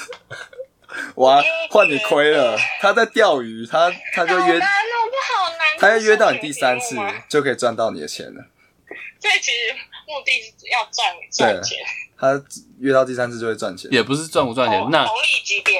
[1.16, 2.56] 哇，换你亏了。
[2.80, 5.78] 他在钓鱼，他他就约好难哦，不好难。
[5.78, 6.96] 他要约到你第三次
[7.28, 8.44] 就可以赚到你的钱了。
[9.20, 9.74] 所以其实
[10.06, 11.78] 目的是要赚赚钱，
[12.16, 12.42] 他
[12.78, 13.90] 约到第三次就会赚钱。
[13.92, 15.78] 也不是赚不赚钱，哦那红利几点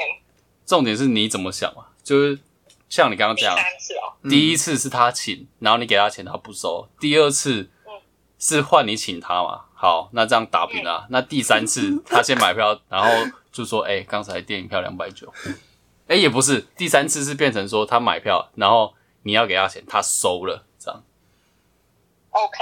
[0.65, 1.87] 重点是你怎么想嘛？
[2.03, 2.39] 就是
[2.87, 7.91] 像你刚刚第这样，三次哦，嗯第一次是他请，然后你给他钱他不收，第二次嗯
[8.39, 9.61] 是换你请他嘛？
[9.73, 11.07] 好，那这样打平啊。
[11.09, 13.09] 那第三次他先买票，然后
[13.51, 15.33] 就说：“哎、刚才电影票两百九。”
[16.07, 18.93] 哎，也不是，第三次是变成说他买票，然后
[19.23, 21.03] 你要给他钱，他收了，这样。
[22.31, 22.57] OK，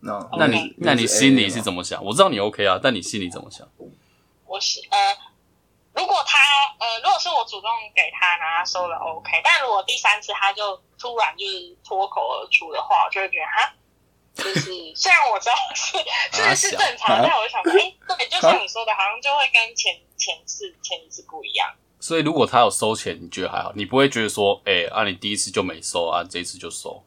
[0.00, 1.60] 那那你那你心里是？
[1.62, 2.04] 怎么想？
[2.04, 3.68] 我知道你 OK 啊，但你心里怎么想？
[4.46, 5.16] 我是呃，
[5.94, 6.38] 如果他
[6.78, 13.72] 呃，如果是我主动给他，然后他收了 OK，但如果第三次他就突然就是脱口而出的话，我就会觉得哈。
[14.42, 15.96] 就是 虽然我知道是
[16.42, 21.72] 啊是是正常的，但我就想说，哎、 对，就像你说的，好像就会跟前前次前一次不一样。
[22.00, 27.04] 所以如果他有收钱，你觉得还好，你不会觉得说，哎、啊，你第一次就没收啊，这一次就收。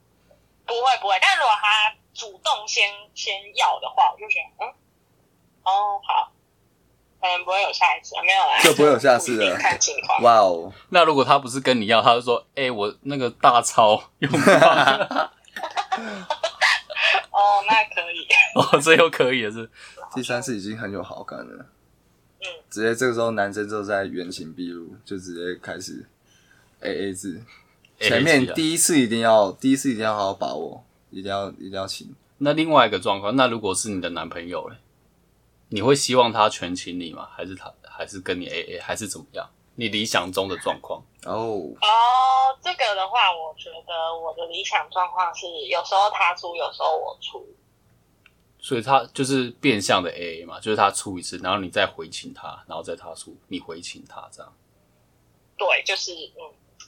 [0.65, 4.69] 不会不会，但如果他主动先先要的话，我就觉得嗯，
[5.63, 6.31] 哦好，
[7.19, 10.21] 可能不会有下一次，没有啦，就不会有下次了看情况。
[10.21, 15.31] 哇哦，那如果他不是跟你要，他就说，哎、我那个大钞用不到，
[17.33, 19.69] 哦，那可以， 哦，这又可以了是？
[20.13, 21.65] 第三次已经很有好感了。
[22.39, 26.05] 嗯，直接这个时候男生就在原形毕露，就直接开始
[26.81, 27.41] A A 制。
[27.99, 32.13] 前面第一次一定要，第一次一定要好好把握，一定要一定要请。
[32.37, 34.75] 那另外一个状况，那如果是你的男朋友嘞，
[35.69, 37.29] 你会希望他全请你吗？
[37.35, 39.49] 还是他还是跟你 A A，还是怎么样？
[39.75, 41.03] 你理想中的状况？
[41.25, 41.87] 哦，哦，
[42.61, 47.45] 这个的话，我觉得我的理想状况是有时候他出，有时候我出。
[48.59, 54.53] 所以他就是变相的 A A 嘛，就是他出一次，然后你再回请他，然后再他出，你回请他这样。
[55.57, 56.87] 对，就是嗯，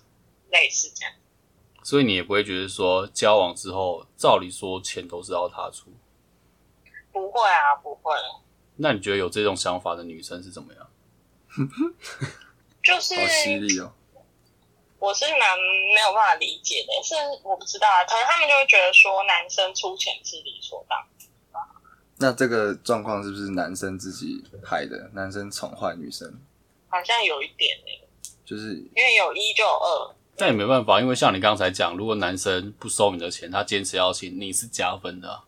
[0.52, 1.14] 类似这样。
[1.84, 5.92] 所以你也不会觉得说交往之后，照理说钱都是要他出。
[7.12, 8.14] 不会啊，不会，
[8.78, 10.90] 那你觉得有这种想法的女生是怎么样？
[12.84, 13.94] 就是好犀利哦。
[15.06, 15.56] 我是蛮
[15.94, 21.06] 没有办法理解的，是我不知道啊，可能他们就会觉得说男生出钱是理所当然。
[22.18, 25.12] 那这个状况是不是男生自己害的？
[25.14, 26.42] 男生宠坏女生，
[26.90, 28.08] 好像有一点呢、
[28.44, 35.44] 就是因为有一就有二，但也没办法，因为像你刚才讲，如果男生不收你的钱，他坚持要请，你是加分的、啊。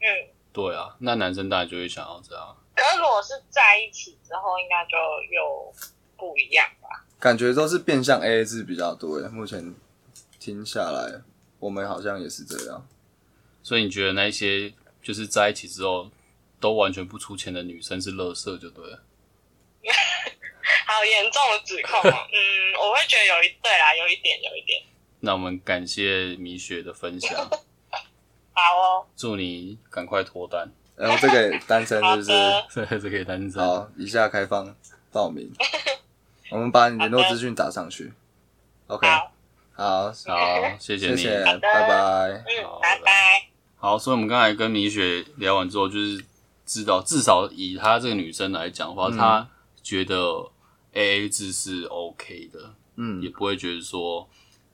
[0.00, 0.06] 嗯，
[0.52, 2.56] 对啊，那男生当然就会想要这样。
[2.74, 4.98] 可是如果是在一起之后，应该就
[5.32, 5.72] 又
[6.16, 7.06] 不一样吧？
[7.18, 9.28] 感觉都是变相 A A 制比较多诶。
[9.28, 9.74] 目前
[10.38, 11.20] 听下来，
[11.58, 12.86] 我们好像也是这样。
[13.62, 16.10] 所以你觉得那一些就是在一起之后
[16.60, 19.02] 都完全不出钱的女生是垃圾就对了。
[20.86, 22.02] 好严重的指控哦。
[22.32, 22.38] 嗯，
[22.80, 24.82] 我会觉得有一对啦，有一点，有一点。
[25.20, 27.36] 那我们感谢米雪的分享，
[28.54, 30.68] 好哦，祝你赶快脱单。
[30.96, 32.28] 然后这个单身好是不是？
[32.30, 33.62] 的，这这可以单身。
[33.62, 34.74] 好，以下开放
[35.12, 35.52] 报名，
[36.50, 38.12] 我们把你联络资讯打上去。
[38.86, 39.32] OK，好，
[39.74, 40.12] 好，好，
[40.78, 41.16] 谢谢你。
[41.16, 42.44] 谢谢，拜拜。
[42.46, 43.48] 嗯好，拜拜。
[43.76, 46.24] 好，所以我们刚才跟米雪聊完之后，就是
[46.64, 49.48] 知道至少以她这个女生来讲的话，嗯她
[49.82, 50.50] 觉得
[50.92, 54.28] A A 制是 OK 的，嗯也不会觉得说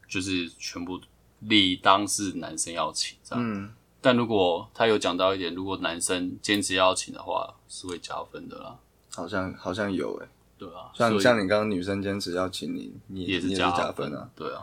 [0.08, 1.00] 就是全部
[1.40, 3.44] 理当是男生要请这样。
[3.44, 8.76] 嗯，但如果她有讲到一点，如果男生坚持要请的话，是会加分的啦。
[9.14, 14.30] 好像好像有诶，对啊，像像你刚刚女生坚持要请你，你也是也是加分啊。。
[14.36, 14.62] 对啊，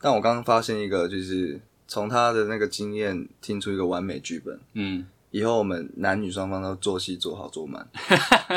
[0.00, 4.60] 但我刚刚发现一个，就是从他的那个经验听出一个完美剧本。
[4.74, 7.88] 嗯，以后我们男女双方都做戏做好做满，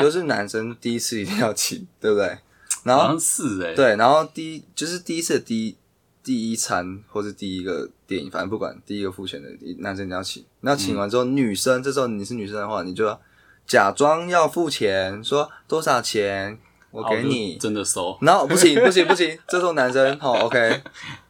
[0.00, 2.38] 就是男生第一次一定要请，对不对？
[2.84, 5.76] 然后是哎、欸，对，然后第一就是第一次的第一
[6.22, 13.20] 第一餐或是第一个电影，反正不管第一个付钱的男生你要请，那请完之后，女生这时候你是女生的话，你就要
[13.66, 16.58] 假装要付钱，说多少钱，
[16.90, 20.82] 我给你，真的收，然后不行不行不行，这时候男生好 OK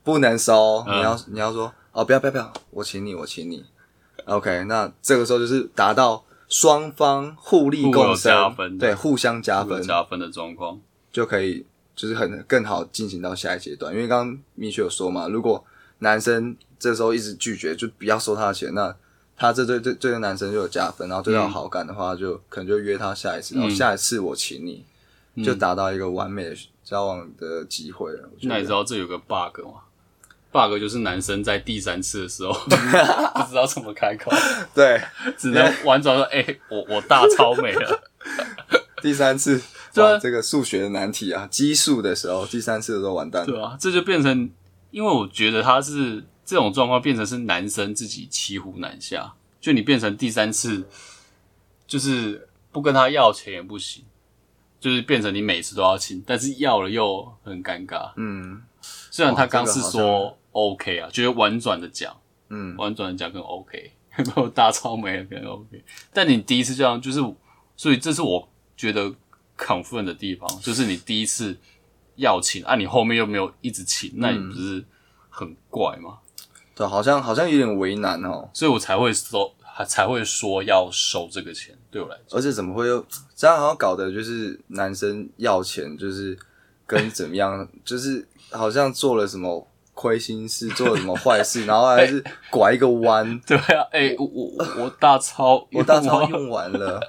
[0.05, 3.65] 不能收，嗯你要你要说哦不要不要不要，我请你我请你
[4.27, 10.81] ，OK，那这个时候就是达到双方互利共生，加分对，互相加分，加分的状况。
[11.11, 11.65] 就可以
[11.95, 13.95] 就是很更好进行到下一阶段。
[13.95, 15.65] 因为刚刚米雪有说嘛，如果
[16.01, 18.95] 男生这时候一直拒绝，就不要收他的钱，那
[19.37, 24.85] 他这对对这个男生就有加分，然后对他有好感的话，就可能就约他下一次，然后下一次我请你，
[25.45, 28.29] 就达到一个完美的交往的机会了。
[28.43, 29.83] 那你知道这有个 bug 吗
[30.51, 32.71] ？bug 就是男生在第三次的时候 不
[33.49, 34.31] 知道怎么开口，
[34.75, 35.01] 对
[35.37, 38.03] 只能婉转说：“哎、我我大超美了。
[39.03, 39.61] 第三次。
[40.21, 43.47] 这个数学的难题啊，奇数的时候，第三次的时候完”蛋了。
[43.47, 44.51] 对啊，这就变成，
[44.91, 50.89] 因为我觉得他是这种状况变成是男生自己骑虎难下，就你变成第三次，
[51.87, 54.05] 就是不跟他要钱也不行，
[54.79, 58.13] 就是变成你每次都要请，但是要了又很尴尬。
[58.17, 58.63] 嗯
[59.11, 62.17] 虽然他刚是说 OK 啊，就是婉转的讲，
[62.51, 65.83] 嗯，婉转的讲跟 OK，没 有大超没了跟 OK，
[66.13, 67.21] 但你第一次这样就是，
[67.77, 69.13] 所以这是我觉得
[69.59, 71.59] confirm 的地方，就是你第一次
[72.15, 74.85] 要请啊，你后面又没有一直请，那你不是
[75.29, 76.19] 很怪吗？
[76.77, 78.49] 对，好像好像有点为难哦。
[78.53, 83.05] 所以我才会说，还才会说要收这个钱，对我来讲，而且怎么会又
[83.35, 83.57] 这样？
[83.57, 86.39] 好像搞的就是男生要钱，就是
[86.87, 97.01] 跟怎么样， 就是好像做了什么亏心事，做了什么坏事，然后还是拐一个弯， 对啊，哎、我我我大钞，我大钞 用完了。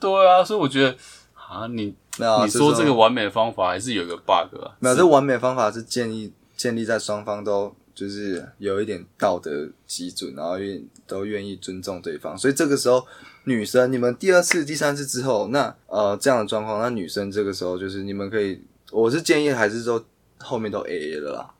[0.00, 0.96] 对啊，所以我觉得
[1.34, 12.36] 啊，你没有啊，你说这个完美的方法还是有一个 bug 啊，没有，这完美方法是建立建立在双方都就是有一点道德基准，然后愿都愿意尊重对方。
[12.36, 13.06] 所以这个时候，
[13.44, 20.04] 女生你们第二次、第三次之后，那呃这样的状况，那女生这个时候就是你们可以，我是建议还是说
[20.38, 21.50] 后面都 A A 了啦。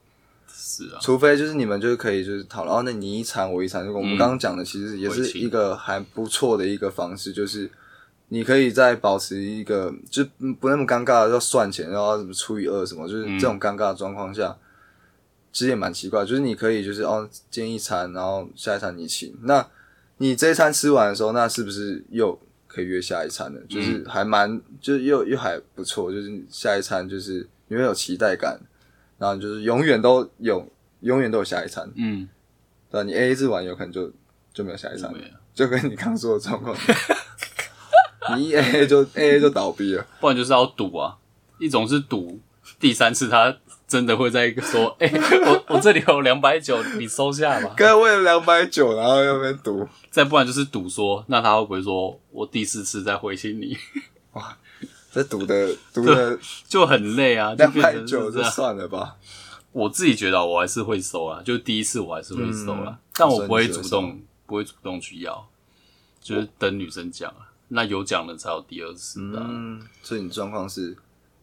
[0.57, 7.71] 是啊，除非就是你们就是可以就是讨论，哦，那你一餐我一餐，我们刚刚讲的其实也是一个还不错的一个方式，就是
[8.29, 10.25] 你可以在保持一个就
[10.59, 14.57] 不那么尴尬的要算钱，然后什么除以二什么，就是嗯这种尴尬的状况下，
[15.55, 19.65] 其实也蛮奇怪，就是你可以就是哦，今天一餐，然后下一餐你请，那
[20.17, 22.37] 你这一餐吃完的时候，那是不是又
[22.67, 23.61] 可以约下一餐了？
[23.69, 28.59] 就是还蛮，就是又又还不错，就是下一餐就是你会有期待感，
[29.17, 30.69] 然后就是永远都有，
[31.03, 31.89] 永远都有下一餐。
[31.95, 32.29] 嗯，
[32.91, 33.05] 对吧？
[33.05, 34.13] 你 A A 制完有可能就
[34.53, 35.15] 就没有下一餐
[35.55, 36.77] 就跟你刚说的状况，
[38.37, 40.05] 你一 A A 就 A A 就倒闭了。
[40.21, 41.17] 不然就是要赌啊，
[41.61, 42.41] 一种是赌
[42.81, 43.57] 第三次他
[43.95, 45.09] 真的会在说，哎、
[45.47, 47.73] 我我这里有两百九，你收下吧。
[47.77, 53.79] 刚才为了两百九，然后又边赌，再不然就是赌说，那他会不会说我第四次再回信你，
[54.33, 54.59] 哇
[55.13, 56.37] 这赌的 赌的
[56.67, 58.43] 就很累啊，就两百九就。
[58.43, 59.15] 算了吧。
[59.71, 65.49] 我自己觉得我还是会收啊，就第一次我还是会收啊，嗯但我不会主动不会主动去要，
[66.21, 70.97] 就是等女生讲啊，那有讲了才有第二次的啊、嗯，所以你状况是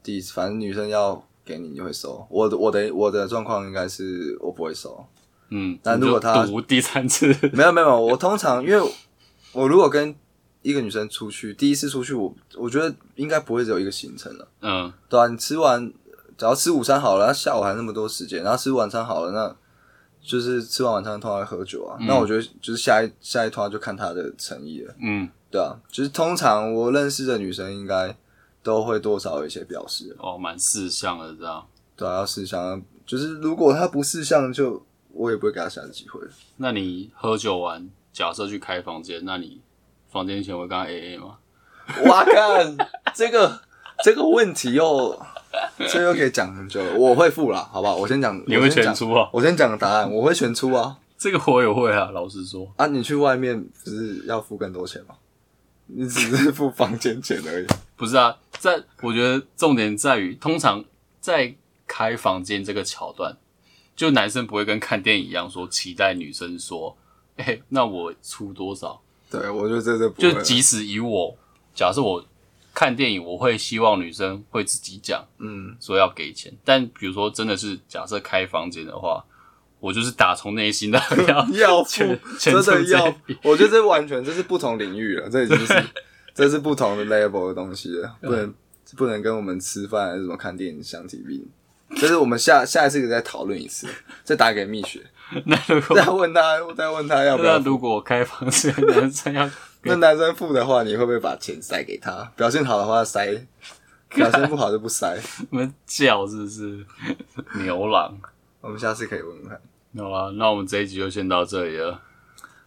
[0.03, 2.25] 第一次，反正女生要给你，你会收。
[2.29, 5.05] 我的我的我的状况应该是我不会收。
[5.49, 8.91] 嗯，但如果他读第三次，没有没有，我通常因为
[9.51, 10.15] 我如果跟
[10.61, 14.47] 一个女生出去，第一次出去，我我觉得应该不会只有一个行程了。
[14.61, 15.91] 嗯，对啊，你吃完，
[16.37, 19.55] 只要吃午餐好了，那下午还那么多时间，然后吃晚餐好了，那
[20.21, 21.97] 就是吃完晚餐通常会喝酒啊。
[22.01, 28.15] 那我觉得就是下一下一趟就看她的诚意了，嗯，对啊，就是通常我认识的女生应该
[28.63, 31.65] 都会多少有一些表示，哦，蛮四项的这样。
[31.95, 34.83] 对啊，要四项，就是如果他不四项，就
[35.13, 36.19] 我也不会给他下次机会。
[36.57, 39.61] 那你喝酒完，假设去开房间，那你
[40.09, 41.37] 房间钱会跟他 A A 吗？
[42.05, 42.77] 哇看
[43.13, 43.61] 这个
[44.03, 45.19] 这个问题又
[45.89, 47.95] 这又可以讲很久了，我会付啦，好不好？
[47.97, 49.29] 我先讲， 你会全出啊？
[49.33, 50.97] 我先讲答案，我会全出啊。
[51.17, 55.15] 这个我也会啊，老实说，啊，你去外面不是要付更多钱吗？
[55.93, 57.67] 你只是付房间钱而已。
[57.97, 60.83] 不是啊，在我觉得重点在于，通常
[61.19, 61.53] 在
[61.87, 63.37] 开房间这个桥段，
[63.95, 66.97] 就男生不会跟看电影一样说期待女生说，
[67.37, 69.01] 哎、那我出多少？
[69.29, 71.37] 对，我觉得这就即使以我
[71.75, 72.25] 假设我
[72.73, 79.23] 看电影，我会希望女生会自己讲嗯，说要给钱，但比如说真的是假设开房间的话，
[79.81, 82.17] 我就是打从内心的 要 要真
[82.63, 83.13] 的要。
[83.43, 85.83] 我觉得这完全这是不同领域了，这已经是
[86.33, 88.53] 这是不同的 level 的东西了，不能
[88.95, 91.45] 不能跟我们吃饭还是什么看电影相提并。
[91.97, 93.85] 这是我们下下一次再讨论一次，
[94.23, 95.01] 再打给蜜雪，
[95.45, 97.57] 那如果再问他，再问他要不要。
[97.57, 99.49] 那如果开房是，男生要
[99.81, 102.31] 那男生付的话，你会不会把钱塞给他？
[102.37, 103.27] 表现好的话塞
[104.09, 105.19] 表现不好就不塞。
[105.49, 106.85] 你们叫是不是
[107.55, 108.15] 牛郎？
[108.61, 109.59] 我们下次可以问问
[109.95, 110.03] 看。
[110.03, 112.01] 好了，那我们这一集就先到这里了。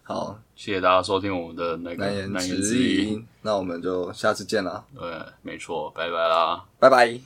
[0.02, 3.12] 好，谢谢大家收听我们的那个难言之之隐。
[3.14, 5.10] 隐，那我们就下次见啦，对，
[5.42, 6.64] 没错，拜拜啦。
[6.78, 7.24] 拜拜。